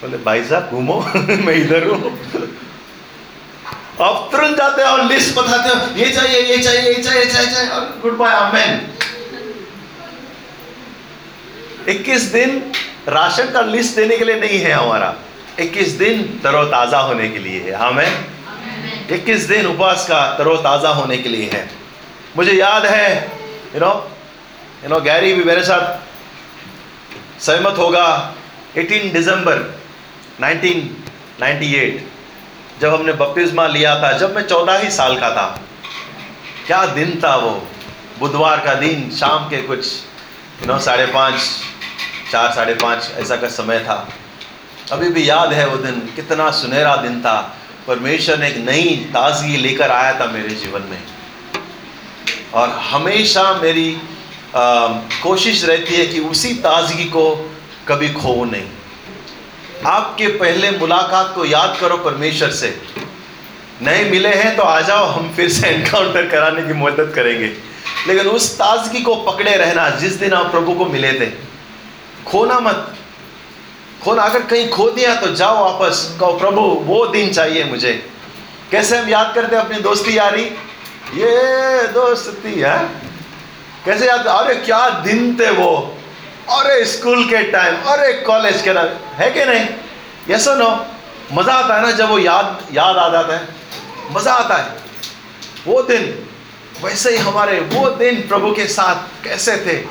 बोले 0.00 0.18
भाई 0.24 0.42
साहब 0.44 0.70
घूमो 0.70 0.98
मैं 1.44 1.54
इधर 1.54 1.86
हूँ। 1.88 2.12
आप 4.00 4.28
तुरंत 4.32 4.56
जाते 4.56 4.82
हो 4.82 4.88
और 4.88 5.04
लिस्ट 5.04 5.34
बताते 5.36 5.68
हो 5.68 5.96
ये 5.96 6.10
चाहिए 6.10 6.40
ये 6.40 6.58
चाहिए 6.62 6.82
ये 6.82 7.02
चाहिए 7.02 7.22
ये 7.22 7.30
चाहिए 7.30 7.68
और 7.68 7.80
गुड 8.02 8.16
बाय 8.18 8.34
आमेन 8.34 8.80
21 11.88 12.22
दिन 12.32 12.60
राशन 13.08 13.50
का 13.52 13.60
लिस्ट 13.62 13.96
देने 13.96 14.16
के 14.18 14.24
लिए 14.24 14.40
नहीं 14.40 14.58
है 14.60 14.72
हमारा। 14.72 15.14
21 15.60 15.96
दिन 15.98 16.22
तरोताजा 16.44 16.98
होने 16.98 17.28
के 17.28 17.38
लिए 17.38 17.60
है। 17.60 17.72
हमें 17.72 18.24
21 19.12 19.48
दिन 19.48 19.66
उपवास 19.66 20.06
का 20.08 20.20
तरोताजा 20.38 20.88
होने 20.88 21.18
के 21.18 21.28
लिए 21.28 21.50
है। 21.50 21.68
मुझे 22.36 22.52
याद 22.52 22.86
है 22.86 23.06
you 23.74 23.80
know 23.80 23.92
you 24.84 24.88
know 24.88 25.00
Gary 25.00 25.32
भी 25.32 25.44
मेरे 25.44 25.62
साथ 25.62 25.98
सहमत 27.40 27.78
होगा 27.78 28.34
18 28.78 29.12
दिसंबर 29.12 29.80
1998 30.40 32.00
जब 32.80 32.94
हमने 32.94 33.12
बपतिस्मा 33.12 33.66
लिया 33.66 34.02
था, 34.02 34.12
जब 34.12 34.34
मैं 34.34 34.42
चौदह 34.42 34.78
ही 34.78 34.90
साल 34.90 35.20
का 35.20 35.30
था। 35.30 35.62
क्या 36.66 36.86
दिन 36.86 37.20
था 37.24 37.36
वो? 37.36 37.68
बुधवार 38.18 38.60
का 38.60 38.74
दिन, 38.74 39.10
शाम 39.10 39.48
के 39.48 39.62
कुछ 39.62 39.86
यू 40.62 40.66
नो 40.66 40.78
साढ़े 40.78 41.06
पाँच, 41.06 41.34
चार, 42.32 42.52
साढ़े 42.52 42.74
पाँच, 42.74 43.10
ऐसा 43.16 43.36
का 43.36 43.48
समय 43.48 43.80
था। 43.80 44.08
अभी 44.92 45.10
भी 45.10 45.30
याद 45.30 45.52
है 45.52 45.66
वो 45.66 45.76
दिन, 45.76 46.12
कितना 46.16 46.50
सुनहरा 46.50 46.96
दिन 46.96 47.20
था। 47.20 47.56
परमेश्वर 47.86 48.38
ने 48.38 48.48
एक 48.48 48.56
नई 48.56 48.96
ताजगी 48.96 49.56
लेकर 49.56 49.90
आया 49.90 50.20
था 50.20 50.26
मेरे 50.26 50.48
जीवन 50.48 50.82
में। 50.82 51.02
और 52.54 52.68
हमेशा 52.68 53.54
मेरी 53.54 54.00
कोशिश 55.22 55.64
रहती 55.64 55.94
है 55.94 56.06
कि 56.06 56.20
उसी 56.20 56.54
ताजगी 56.54 57.04
को 57.04 57.54
कभी 57.88 58.08
खो 58.08 58.44
नहीं। 58.44 58.68
आपके 59.86 60.26
पहले 60.26 60.70
मुलाकात 60.70 61.32
को 61.34 61.44
याद 61.44 61.76
करो 61.80 61.96
परमेश्वर 61.96 62.50
से। 62.50 62.82
नए 63.82 64.04
मिले 64.04 64.28
हैं 64.28 64.56
तो 64.56 64.62
आ 64.62 64.80
जाओ, 64.80 65.04
हम 65.06 65.32
फिर 65.36 65.52
से 65.52 65.68
एनकाउंटर 65.68 66.26
कराने 66.26 66.62
की 66.62 66.72
मदद 66.72 67.12
करेंगे। 67.14 67.46
लेकिन 68.06 68.26
उस 68.26 68.54
ताजगी 68.54 69.02
को 69.02 69.14
पकड़े 69.16 69.56
रहना, 69.56 69.88
जिस 69.90 70.12
दिन 70.12 70.32
आप 70.32 70.50
प्रभु 70.50 70.72
को 70.72 70.86
मिले 70.86 71.12
थे, 71.12 71.26
खोना 72.26 72.60
मत। 72.60 72.94
खोना, 74.04 74.22
अगर 74.22 74.42
कहीं 74.42 74.68
खो 74.68 74.90
दिया 74.90 75.14
तो 75.16 75.34
जाओ 75.34 75.64
वापस, 75.64 76.16
कहो, 76.20 76.32
प्रभु, 76.32 76.60
वो 76.60 77.06
दिन 77.06 77.32
चाहिए 77.32 77.64
मुझे। 77.64 77.92
कैसे 78.70 78.98
हम 78.98 79.08
याद 79.08 79.34
करते 79.34 79.56
हैं 79.56 79.62
अपनी 79.62 79.80
दोस्ती 79.80 80.18
यारी? 80.18 80.42
ये 81.14 81.88
दोस्ती, 81.88 82.60
है? 82.60 83.07
कैसे 83.88 84.06
याद 84.06 84.26
अरे, 84.26 84.54
क्या 84.54 84.90
दिन 84.90 85.36
थे 85.40 85.50
वो? 85.50 85.98
अरे, 86.50 86.84
स्कूल 86.84 87.24
के 87.24 87.42
टाइम, 87.42 87.82
अरे, 87.82 88.12
कॉलेज 88.12 88.62
के 88.62 88.74
टाइम। 88.74 88.88
है 89.14 89.30
कि 89.30 89.44
नहीं? 89.44 89.66
ये 90.30 90.38
सुनो 90.38 90.86
मज़ा 91.32 91.54
आता 91.54 91.74
है 91.74 91.82
ना 91.82 91.90
जब 91.90 92.08
वो 92.08 92.18
याद 92.18 92.66
याद 92.72 92.96
आ 92.96 93.08
जाता 93.08 93.34
है? 93.34 93.48
मज़ा 94.10 94.32
आता 94.32 94.56
है। 94.56 94.76
वो 95.66 95.82
दिन, 95.82 96.28
वैसे 96.82 97.10
ही 97.10 97.16
हमारे, 97.16 97.60
वो 97.60 97.90
दिन 97.90 98.28
प्रभु 98.28 98.52
के 98.52 98.66
साथ 98.66 99.24
कैसे 99.24 99.56
थे? 99.56 99.86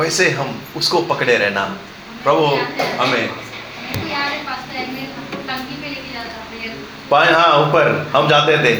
वैसे 0.00 0.30
हम 0.30 0.62
उसको 0.76 1.02
पकड़े 1.02 1.36
रहना। 1.36 1.64
प्रभु, 2.24 2.46
हमें। 3.02 3.30
हाँ 7.34 7.58
ऊपर, 7.58 8.12
हम 8.16 8.28
जाते 8.28 8.58
थे। 8.58 8.74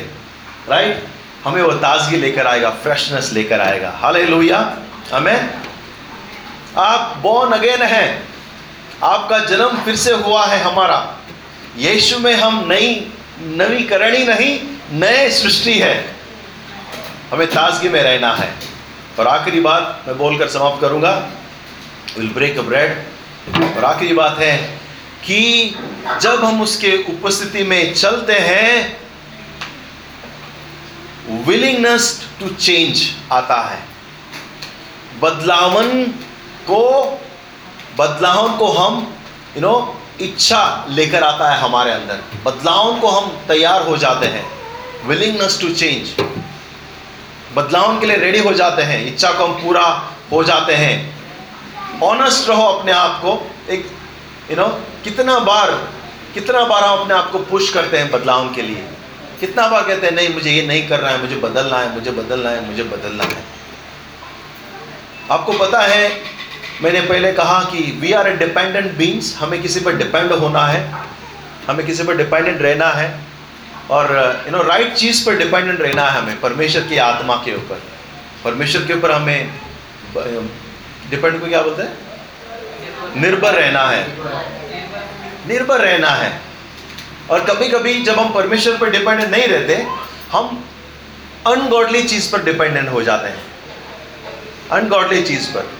राइट 0.68 1.08
हमें 1.44 1.62
वो 1.62 1.72
ताजगी 1.72 2.16
लेकर 2.16 2.46
आएगा 2.46 2.70
फ्रेशनेस 2.70 3.32
लेकर 3.32 3.60
आएगा। 3.60 3.90
हाले 3.90 4.24
लोहिया 4.24 4.78
हमें 5.14 5.50
आप 6.76 7.16
बोर्न 7.16 7.52
अगेन 7.52 7.82
हैं। 7.82 8.28
आपका 9.02 9.38
जन्म 9.38 9.82
फिर 9.84 9.96
से 9.96 10.12
हुआ 10.12 10.46
है 10.46 10.60
हमारा। 10.60 11.16
यीशु 11.76 12.18
में 12.18 12.34
हम 12.34 12.68
नई, 12.68 13.12
नवीकरणी 13.38 14.24
नहीं, 14.24 14.60
नए 14.92 15.30
सृष्टि 15.30 15.78
है। 15.78 16.16
हमें 17.32 17.46
ताजगी 17.46 17.88
में 17.88 18.02
रहना 18.02 18.32
है। 18.32 18.54
और 19.18 19.26
आखिरी 19.26 19.60
बात 19.60 20.04
मैं 20.08 20.18
बोलकर 20.18 20.48
समाप्त 20.48 20.80
करूँगा। 20.80 21.28
विल 22.18 22.28
ब्रेक 22.28 22.58
अ 22.58 22.62
ब्रेड 22.62 23.04
और 23.76 23.84
आखिरी 23.84 24.14
बात 24.14 24.38
है 24.38 24.56
कि 25.24 25.74
जब 26.20 26.44
हम 26.44 26.62
उसके 26.62 27.04
उपस्थिति 27.08 27.62
में 27.62 27.94
चलते 27.94 28.32
हैं 28.32 28.99
विलिंगनेस 31.30 32.28
टू 32.40 32.48
चेंज 32.48 33.02
आता 33.32 33.60
है। 33.62 33.78
बदलावन 35.20 36.04
को 36.66 37.18
बदलाव 37.98 38.58
को 38.58 38.66
हम 38.72 39.14
यू 39.56 39.62
नो 39.62 40.02
इच्छा 40.20 40.86
लेकर 40.88 41.22
आता 41.24 41.50
है 41.50 41.60
हमारे 41.60 41.90
अंदर। 41.90 42.22
बदलाव 42.44 43.00
को 43.00 43.08
हम 43.08 43.30
तैयार 43.48 43.82
हो 43.82 43.96
जाते 43.96 44.26
हैं। 44.26 44.44
विलिंगनेस 45.06 45.60
टू 45.60 45.68
चेंज 45.68 46.10
बदलाव 47.56 48.00
के 48.00 48.06
लिए 48.06 48.16
रेडी 48.16 48.38
हो 48.38 48.52
जाते 48.52 48.82
हैं। 48.82 49.06
इच्छा 49.06 49.32
को 49.32 49.46
हम 49.46 49.62
पूरा 49.62 49.86
हो 50.32 50.42
जाते 50.44 50.74
हैं। 50.74 51.20
ऑनेस्ट 52.02 52.48
रहो 52.48 52.66
अपने 52.66 52.92
आप 52.92 53.20
को। 53.22 53.50
एक 53.70 53.86
यू 54.50 54.56
you 54.56 54.58
नो 54.58 54.68
know, 54.68 55.04
कितना 55.04 55.38
बार 55.38 55.70
कितना 56.34 56.64
बार 56.64 56.84
हम 56.84 56.98
अपने 56.98 57.14
आप 57.14 57.30
को 57.30 57.38
पुश 57.38 57.72
करते 57.72 57.98
हैं 57.98 58.10
बदलाव 58.10 58.54
के 58.54 58.62
लिए। 58.62 58.88
कितना 59.40 59.66
बार 59.68 59.82
कहते 59.82 60.06
हैं 60.06 60.14
नहीं 60.14 60.28
मुझे 60.28 60.50
ये 60.50 60.66
नहीं 60.66 60.88
करना 60.88 61.08
है 61.08 61.20
मुझे 61.20 61.36
बदलना 61.36 61.78
है 61.78 61.94
मुझे 61.94 62.10
बदलना 62.10 62.50
है 62.50 62.64
मुझे 62.66 62.82
बदलना 62.84 63.24
है। 63.24 63.42
आपको 65.30 65.52
पता 65.52 65.80
है 65.82 66.10
मैंने 66.82 67.00
पहले 67.00 67.32
कहा 67.32 67.58
कि 67.64 67.82
we 68.00 68.12
are 68.12 68.28
a 68.28 68.32
dependent 68.36 68.92
beings 68.96 69.34
हमें 69.38 69.60
किसी 69.62 69.80
पर 69.80 69.96
डिपेंड 69.96 70.32
होना 70.32 70.66
है 70.66 70.80
हमें 71.66 71.84
किसी 71.86 72.02
पर 72.02 72.16
डिपेंडेंट 72.16 72.60
रहना 72.62 72.88
है 72.90 73.08
और 73.90 74.12
यू 74.46 74.52
नो 74.52 74.62
राइट 74.62 74.94
चीज़ 74.94 75.24
पर 75.26 75.36
डिपेंडेंट 75.38 75.80
रहना 75.80 76.04
है 76.04 76.20
हमें 76.20 76.40
परमेश्वर 76.40 76.82
की 76.82 76.98
आत्मा 76.98 77.36
के 77.44 77.54
ऊपर। 77.54 77.82
परमेश्वर 78.44 78.82
के 78.82 78.94
ऊपर 78.94 79.10
हमें 79.12 79.50
डिपेंड 81.10 81.40
को 81.40 81.46
क्या 81.46 81.62
बोलते 81.62 81.82
हैं? 81.82 83.20
निर्भर 83.20 83.54
रहना 83.54 83.84
है। 83.84 84.02
निर्भर 85.48 85.80
रहना 85.80 86.10
है। 86.14 86.30
और 87.30 87.44
कभी 87.44 87.68
कभी 87.68 88.02
जब 88.02 88.20
हम 88.20 88.32
परमेश्वर 88.32 88.76
पर 88.76 88.90
डिपेंडेंट 88.90 89.30
नहीं 89.30 89.48
रहते, 89.48 89.86
हम 90.32 90.64
अनगॉडली 91.46 92.02
चीज़ 92.02 92.32
पर 92.32 92.42
डिपेंडेंट 92.42 92.88
हो 92.88 93.02
जाते 93.02 93.28
हैं। 93.28 93.44
अनगॉडली 94.72 95.22
चीज़ 95.22 95.50
पर। 95.50 95.70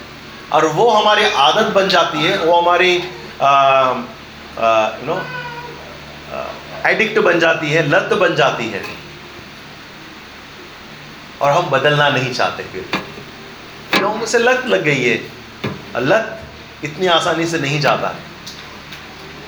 और 0.52 0.66
वो 0.66 0.90
हमारी 0.90 1.24
आदत 1.24 1.66
बन 1.66 1.88
जाती 1.88 2.24
है, 2.24 2.38
वो 2.38 2.60
हमारी 2.60 2.94
यू 2.94 3.02
नो 5.06 5.26
एडिक्ट 6.88 7.18
बन 7.18 7.40
जाती 7.40 7.70
है, 7.70 7.88
लत 7.88 8.02
बन 8.02 8.34
जाती 8.34 8.70
है। 8.70 8.82
और 11.40 11.52
हम 11.52 11.70
बदलना 11.70 12.08
नहीं 12.08 12.32
चाहते 12.32 12.62
फिर। 12.62 12.90
लोगों 14.02 14.26
से 14.26 14.38
लत 14.38 14.66
लग 14.66 14.82
गई 14.82 15.04
है। 15.04 15.32
लत 15.96 16.40
इतनी 16.84 17.06
आसानी 17.06 17.46
से 17.46 17.58
नहीं 17.58 17.80
जाता। 17.80 18.08
है 18.08 18.29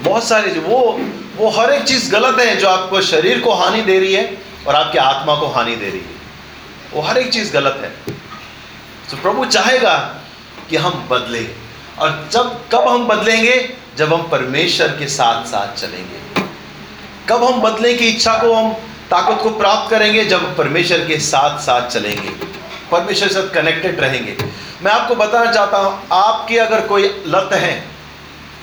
बहुत 0.03 0.29
सारे 0.29 0.51
वो 0.53 1.01
वो 1.37 1.51
हर 1.51 1.71
एक 1.71 1.83
चीज़ 1.83 2.13
गलत 2.13 2.39
है 2.39 2.57
जो 2.57 2.69
आपको 2.69 3.01
शरीर 3.01 3.41
को 3.41 3.53
हानि 3.53 3.83
दे 3.83 3.99
रही 3.99 4.15
है 4.15 4.39
और 4.67 4.75
आपके 4.75 4.99
आत्मा 4.99 5.35
को 5.35 5.47
हानि 5.47 5.77
दे 5.77 5.89
रही 5.91 6.01
है। 6.01 6.23
वो 6.93 7.03
हर 7.03 7.19
एक 7.19 7.33
चीज़ 7.33 7.53
गलत 7.53 7.81
है। 7.83 8.15
तो 9.11 9.17
प्रभु 9.17 9.45
चाहेगा 9.45 10.17
कि 10.71 10.77
हम 10.77 11.09
बदले 11.11 11.49
और 11.99 12.29
जब, 12.33 12.69
कब 12.73 12.89
हम 12.89 13.07
बदलेंगे? 13.07 13.77
जब 13.97 14.15
हम 14.15 14.23
परमेश्वर 14.23 14.89
के 14.89 15.09
साथ 15.09 15.45
साथ 15.45 15.81
चलेंगे। 15.81 16.43
कब 17.29 17.45
हम 17.45 17.61
बदलने 17.61 17.95
की 17.95 18.09
इच्छा 18.09 18.35
को 18.35 18.55
हम, 18.55 18.73
ताकत 19.11 19.43
को 19.43 19.51
प्राप्त 19.51 19.91
करेंगे? 19.91 20.25
जब 20.25 20.57
परमेश्वर 20.57 20.99
के 20.99 21.19
साथ 21.21 21.59
साथ 21.59 21.89
चलेंगे। 21.89 22.29
परमेश्वर 22.91 23.29
से 23.29 23.43
कनेक्टेड 23.43 24.01
रहेंगे। 24.01 24.37
मैं 24.83 24.93
आपको 24.93 25.15
बताना 25.15 25.53
चाहता 25.53 25.79
हूँ, 25.79 26.07
आपकी 26.13 26.57
अगर 26.57 26.87
कोई 26.87 27.25
लत 27.27 27.51
है 27.53 27.92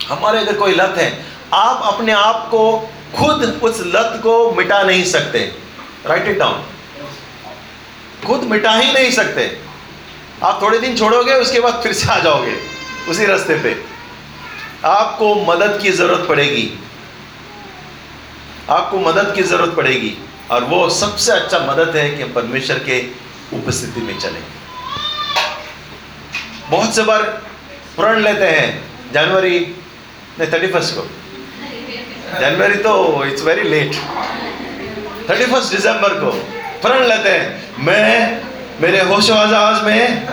हमारे 0.10 0.39
अगर 0.39 0.54
कोई 0.54 0.72
लत 0.72 0.95
है, 0.98 1.26
आप 1.54 1.93
अपने 1.93 2.12
आप 2.12 2.48
को 2.52 2.89
खुद 3.17 3.60
उस 3.63 3.80
लत 3.80 4.19
को 4.24 4.52
मिटा 4.52 4.84
नहीं 4.84 5.04
सकते। 5.04 5.39
राइट 6.06 6.28
इट 6.28 6.38
डाउन 6.39 6.65
खुद 8.28 8.43
मिटा 8.43 8.72
ही 8.72 8.93
नहीं 8.93 9.12
सकते। 9.12 9.62
आप 10.43 10.62
थोड़े 10.62 10.80
दिन 10.80 10.98
छोड़ोगे, 10.98 11.34
उसके 11.34 11.60
बाद 11.60 11.74
फिर 11.74 11.93
से 11.93 12.12
आ 12.12 12.19
जाओगे, 12.19 12.58
उसी 13.10 13.26
रास्ते 13.26 13.56
पे। 13.56 13.84
आपको 14.86 15.36
मदद 15.36 15.80
की 15.82 15.91
ज़रूरत 15.91 16.28
पड़ेगी। 16.28 16.80
आपको 18.69 18.98
मदद 18.98 19.36
की 19.36 19.43
ज़रूरत 19.43 19.76
पड़ेगी। 19.76 20.17
और 20.52 20.63
वो 20.63 20.89
सबसे 20.89 21.32
अच्छा 21.32 21.60
मदद 21.60 21.95
है 21.95 22.10
कि 22.10 22.24
हम 22.24 22.34
परमेश्वर 22.34 22.80
के 22.80 23.08
उपस्थिति 23.54 24.02
में 24.02 24.19
चलें। 24.19 24.43
बहुत 26.69 26.95
से 26.95 27.04
बार 27.04 27.24
प्रण 27.95 28.19
लेते 28.19 28.45
हैं, 28.45 28.84
जनवरी 29.13 29.76
नहीं 30.39 30.52
थर्टी 30.52 30.67
फ़र्स्ट 30.67 30.95
को 30.95 31.02
जनवरी 32.39 32.75
तो 32.75 32.91
it's 33.25 33.41
very 33.43 33.63
late 33.69 33.95
thirty 35.30 35.45
first 35.45 35.71
दिसंबर 35.71 36.13
को 36.13 36.32
प्रण 36.82 37.04
लेते 37.04 37.30
हैं। 37.30 37.86
मैं, 37.86 38.41
मेरे 38.82 39.02
होश 39.02 39.30
आवाज़ 39.32 39.82
में 39.86 40.28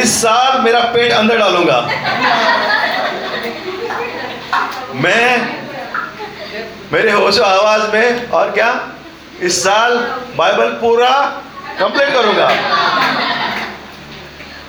इस 0.00 0.20
साल 0.22 0.60
मेरा 0.60 0.80
पेट 0.94 1.12
अंदर 1.12 1.38
डालूँगा। 1.38 1.80
मैं, 4.94 5.28
मेरे 6.92 7.12
होश 7.12 7.38
आवाज़ 7.40 7.90
में 7.92 8.30
और 8.30 8.50
क्या? 8.50 8.70
इस 9.40 9.62
साल 9.64 9.96
बाइबल 10.36 10.68
पूरा 10.82 11.10
कंप्लीट 11.80 12.12
करूँगा। 12.12 12.48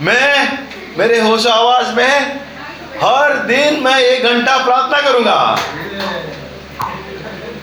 मैं, 0.01 0.57
मेरे 0.97 1.19
होश 1.19 1.47
आवाज़ 1.47 1.93
में 1.95 2.39
दिन 3.47 3.83
मैं 3.83 3.99
एक 3.99 4.23
घंटा 4.23 4.57
प्रार्थना 4.57 5.01
करूँगा। 5.01 5.59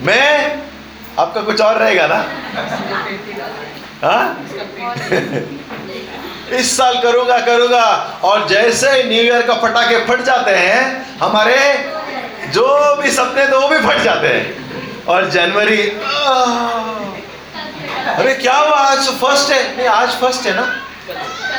मैं, 0.03 0.63
आपका 1.19 1.41
कुछ 1.41 1.61
और 1.61 1.77
रहेगा 1.77 2.07
ना? 2.07 2.25
हाँ? 4.03 4.47
इस 6.59 6.77
साल 6.77 6.99
करूँगा 7.03 7.39
करूँगा। 7.39 7.85
और 8.25 8.49
जैसे 8.49 9.05
न्यू 9.05 9.23
ईयर 9.23 9.43
का 9.43 9.55
फटाके 9.55 10.07
फट 10.07 10.23
जाते 10.23 10.51
हैं, 10.51 11.07
हमारे 11.19 11.59
जो 12.49 12.97
भी 12.97 13.11
सपने 13.11 13.47
थे, 13.47 13.57
वो 13.57 13.69
भी 13.69 13.79
फट 13.79 13.99
जाते 13.99 14.29
हैं। 14.29 15.05
और 15.05 15.31
जनवरी 15.31 15.83
अरे 18.09 18.35
क्या 18.35 18.55
हुआ? 18.55 18.77
आज 18.77 18.99
फ़र्स्ट 18.99 19.53
है। 19.53 19.77
नहीं, 19.77 19.87
आज 19.87 20.09
फ़र्स्ट 20.11 20.47
है 20.47 20.55
ना? 20.55 20.81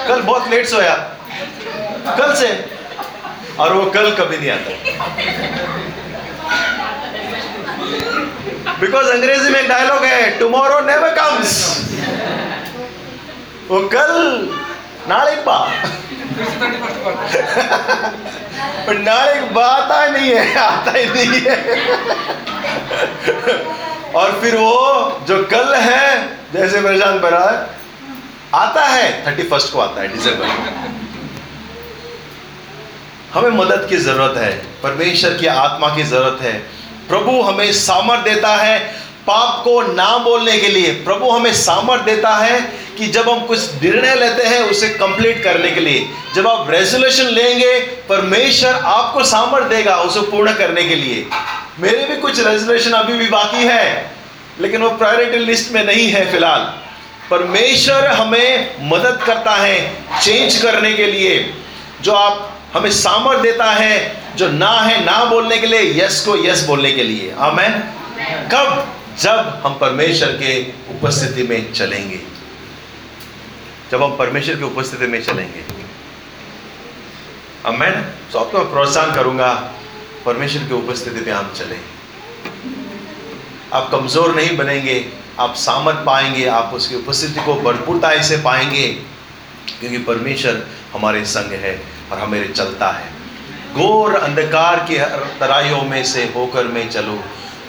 कल 0.08 0.22
बहुत 0.22 0.48
लेट 0.48 0.68
सोया। 0.68 0.96
कल 2.08 2.36
से? 2.36 2.79
और 3.60 3.74
वो 3.74 3.86
कल 3.92 4.12
कभी 4.16 4.38
नहीं 4.38 4.52
आता। 4.52 4.70
बिकॉज़ 8.80 9.08
अंग्रेज़ी 9.12 9.50
में 9.50 9.60
एक 9.60 9.68
डायलॉग 9.70 10.04
है 10.06 10.38
टुमारो 10.40 10.80
नेवर 10.86 11.10
कम्स 11.16 11.52
वो 13.70 13.80
कल 13.94 14.14
नाले 15.10 15.36
नाले 18.96 19.42
बात 19.54 19.92
आता 19.92 20.06
नहीं 20.08 20.30
है, 20.30 20.56
आता 20.58 20.92
ही 20.92 21.06
नहीं 21.06 21.42
है। 21.42 21.56
और 24.16 24.32
फिर 24.42 24.56
वो 24.56 24.76
जो 25.28 25.44
कल 25.52 25.74
है, 25.76 26.06
जैसे 26.54 26.82
परेशान 26.82 27.20
बना 27.20 27.42
आता 28.56 28.86
है 28.86 29.26
थर्टी 29.26 29.44
फ़र्स्ट 29.50 29.74
को 29.74 29.80
आता 29.80 30.02
है 30.02 30.08
दिसंबर 30.08 30.48
हमें 33.34 33.50
मदद 33.50 33.86
की 33.90 33.98
ज़रूरत 33.98 34.38
है, 34.38 34.52
परमेश्वर 34.84 35.34
की 35.34 35.48
आत्मा 35.48 35.88
की 35.96 36.04
ज़रूरत 36.04 36.42
है। 36.42 36.54
प्रभु 37.10 37.42
हमें 37.42 37.72
सामर्थ 37.74 38.24
देता 38.24 38.56
है 38.56 38.80
पाप 39.28 39.64
को 39.64 39.82
ना 39.84 40.18
बोलने 40.18 40.58
के 40.60 40.68
लिए। 40.68 40.92
प्रभु 41.04 41.30
हमें 41.30 41.54
सामर्थ 41.54 42.04
देता 42.04 42.36
है 42.36 42.60
कि 42.98 43.08
जब 43.08 43.30
हम 43.30 43.46
कुछ 43.46 43.60
निर्णय 43.84 44.16
लेते 44.16 44.44
हैं, 44.44 44.62
उसे 44.62 44.90
कंप्लीट 44.90 45.44
करने 45.44 45.72
के 45.72 45.80
लिए। 45.80 46.06
जब 46.36 46.48
आप 46.48 46.70
रेजोल्यूशन 46.70 47.26
लेंगे, 47.26 47.80
परमेश्वर 48.10 48.74
आपको 48.74 49.24
सामर्थ 49.24 49.66
देगा 49.66 49.98
उसे 49.98 50.22
पूर्ण 50.22 50.54
करने 50.54 50.84
के 50.84 50.96
लिए। 50.96 51.26
मेरे 51.80 52.06
भी 52.06 52.18
कुछ 52.18 52.40
रेजोल्यूशन 52.40 52.92
अभी 52.92 53.14
भी 53.14 53.28
बाकी 53.30 53.64
है, 53.64 54.12
लेकिन 54.60 54.82
वो 54.82 54.90
प्रायोरिटी 54.90 55.38
लिस्ट 55.38 55.72
में 55.72 55.84
नहीं 55.86 56.08
है 56.08 56.30
फ़िलहाल। 56.32 56.62
परमेश्वर 57.30 58.08
हमें 58.08 58.76
मदद 58.90 59.20
करता 59.26 59.56
है 59.56 59.78
चेंज 60.22 60.62
करने 60.62 60.94
के 60.94 61.06
लिए। 61.06 61.54
जो 62.02 62.12
आप 62.12 62.59
हमें 62.74 62.92
सामर्थ 62.92 63.42
देता 63.42 63.72
है 63.72 64.36
जो 64.36 64.48
ना 64.50 64.72
है 64.72 65.04
ना 65.06 65.24
बोलने 65.26 65.58
के 65.58 65.68
लिए 65.68 66.04
यस 66.04 66.26
को 66.26 66.36
यस 66.38 66.66
बोलने 66.66 66.92
के 66.92 67.04
लिए। 67.04 67.32
आमेन 67.40 67.74
कब? 68.52 68.96
जब 69.20 69.62
हम 69.66 69.74
परमेश्वर 69.74 70.32
के 70.34 70.62
उपस्थिति 70.92 71.44
में 71.44 71.72
चलेंगे। 71.74 72.20
जब 73.92 74.04
हम 74.04 74.16
परमेश्वर 74.18 74.56
की 74.56 74.64
उपस्थिति 74.64 75.08
में 75.08 75.22
चलेंगे। 75.24 75.64
अब 77.66 77.74
मैं 77.74 77.92
तो 78.32 78.40
आपको 78.40 78.64
प्रोत्साहन 78.66 79.16
करूँगा 79.16 79.54
परमेश्वर 80.26 80.64
की 80.64 80.74
उपस्थिति 80.74 81.22
में 81.22 81.32
हम 81.32 81.54
चलें। 81.58 81.80
आप 83.74 83.90
कमज़ोर 83.92 84.36
नहीं 84.36 84.56
बनेंगे 84.58 85.06
आप 85.40 85.56
सामर्थ 85.56 85.98
पाएँगे 86.06 86.46
आप 86.54 86.72
उसकी 86.74 86.96
उपस्थिति 86.96 87.46
को 87.46 87.54
भरपूरता 87.62 88.22
से 88.22 88.38
पाएँगे। 88.38 88.88
क्योंकि 89.80 89.98
परमेश्वर 90.04 90.66
हमारे 90.94 91.24
संग 91.26 91.52
है 91.62 91.80
और 92.12 92.20
हमें 92.20 92.54
चलता 92.54 92.92
है। 92.92 93.18
घोर 93.74 94.16
अंधकार 94.16 94.80
की 94.90 94.98
तराइयों 95.40 95.82
में 95.82 96.04
से 96.04 96.24
होकर 96.36 96.68
मैं 96.68 96.90
चलूँ 96.90 97.20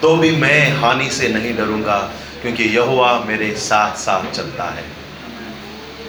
तो 0.02 0.16
भी 0.16 0.30
मैं 0.36 0.70
हानि 0.72 1.10
से 1.10 1.28
नहीं 1.28 1.56
डरूँगा, 1.56 1.96
क्योंकि 2.42 2.64
यहुआ 2.76 3.12
मेरे 3.24 3.50
साथ 3.58 3.96
साथ 3.96 4.30
चलता 4.32 4.64
है। 4.70 4.84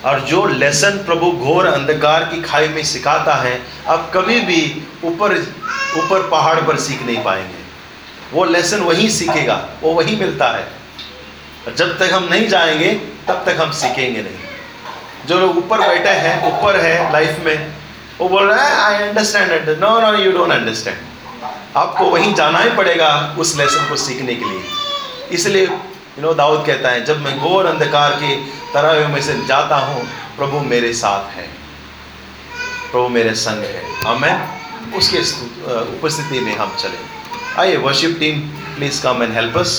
और 0.05 0.19
जो 0.19 0.45
लेसन 0.45 0.97
प्रभु 0.97 1.31
घोर 1.31 1.65
अंधकार 1.65 2.23
की 2.25 2.41
खाई 2.41 2.67
में 2.67 2.83
सिखाता 2.83 3.35
है, 3.35 3.61
अब 3.87 4.11
कभी 4.13 4.39
भी 4.41 4.61
ऊपर 5.03 5.35
ऊपर 5.97 6.27
पहाड़ 6.29 6.59
पर 6.61 6.77
सीख 6.77 7.01
नहीं 7.03 7.23
पाएँगे। 7.23 7.59
वो 8.33 8.45
लेसन 8.45 8.79
वहीं 8.79 9.09
सीखेगा, 9.09 9.55
वो 9.83 9.93
वहीं 9.93 10.19
मिलता 10.19 10.49
है। 10.49 11.75
जब 11.75 11.97
तक 11.99 12.13
हम 12.13 12.27
नहीं 12.31 12.47
जाएँगे, 12.47 12.93
तब 13.27 13.43
तक 13.45 13.61
हम 13.61 13.71
सीखेंगे 13.71 14.21
नहीं। 14.21 14.50
जो 15.27 15.39
लोग 15.39 15.57
ऊपर 15.57 15.79
बैठे 15.79 16.09
हैं, 16.09 16.35
ऊपर 16.47 16.79
है 16.79 17.11
लाइफ 17.13 17.45
में, 17.45 17.73
वो 18.19 18.27
बोल 18.29 18.51
रहे 18.51 18.65
हैं 18.65 18.77
I 18.77 18.95
understand 19.03 19.69
no 19.79 19.99
no 20.01 20.13
you 20.15 20.31
don't 20.31 20.51
understand 20.51 20.97
आपको 21.77 22.05
वहीं 22.05 22.33
जाना 22.35 22.59
ही 22.59 22.69
पड़ेगा 22.77 23.09
उस 23.39 23.55
लेसन 23.57 23.87
को 23.89 23.95
सीखने 23.97 24.35
के 24.35 24.45
लिए। 24.45 24.61
इसलिए 25.31 25.63
यू 25.63 26.21
नो 26.21 26.33
दाऊद 26.33 26.65
कहता 26.65 26.89
है, 26.89 27.03
जब 27.05 27.21
मैं 27.21 27.37
घोर 27.39 27.65
अंधकार 27.65 28.11
के 28.13 28.35
तरह 28.73 29.07
में 29.07 29.21
से 29.21 29.33
जाता 29.47 29.75
हूँ, 29.77 30.03
प्रभु 30.37 30.59
मेरे 30.65 30.91
साथ 30.93 31.35
है। 31.35 31.47
प्रभु 32.91 33.07
मेरे 33.09 33.33
संग 33.35 33.63
है। 33.65 33.83
हमें 34.03 34.93
उसके 34.97 35.19
उपस्थिति 35.91 36.39
में 36.39 36.55
हम 36.57 36.75
चले। 36.79 36.97
आइए 37.61 37.77
worship 37.77 38.17
team 38.19 38.39
please 38.75 39.01
come 39.03 39.23
and 39.23 39.33
help 39.33 39.57
us 39.57 39.73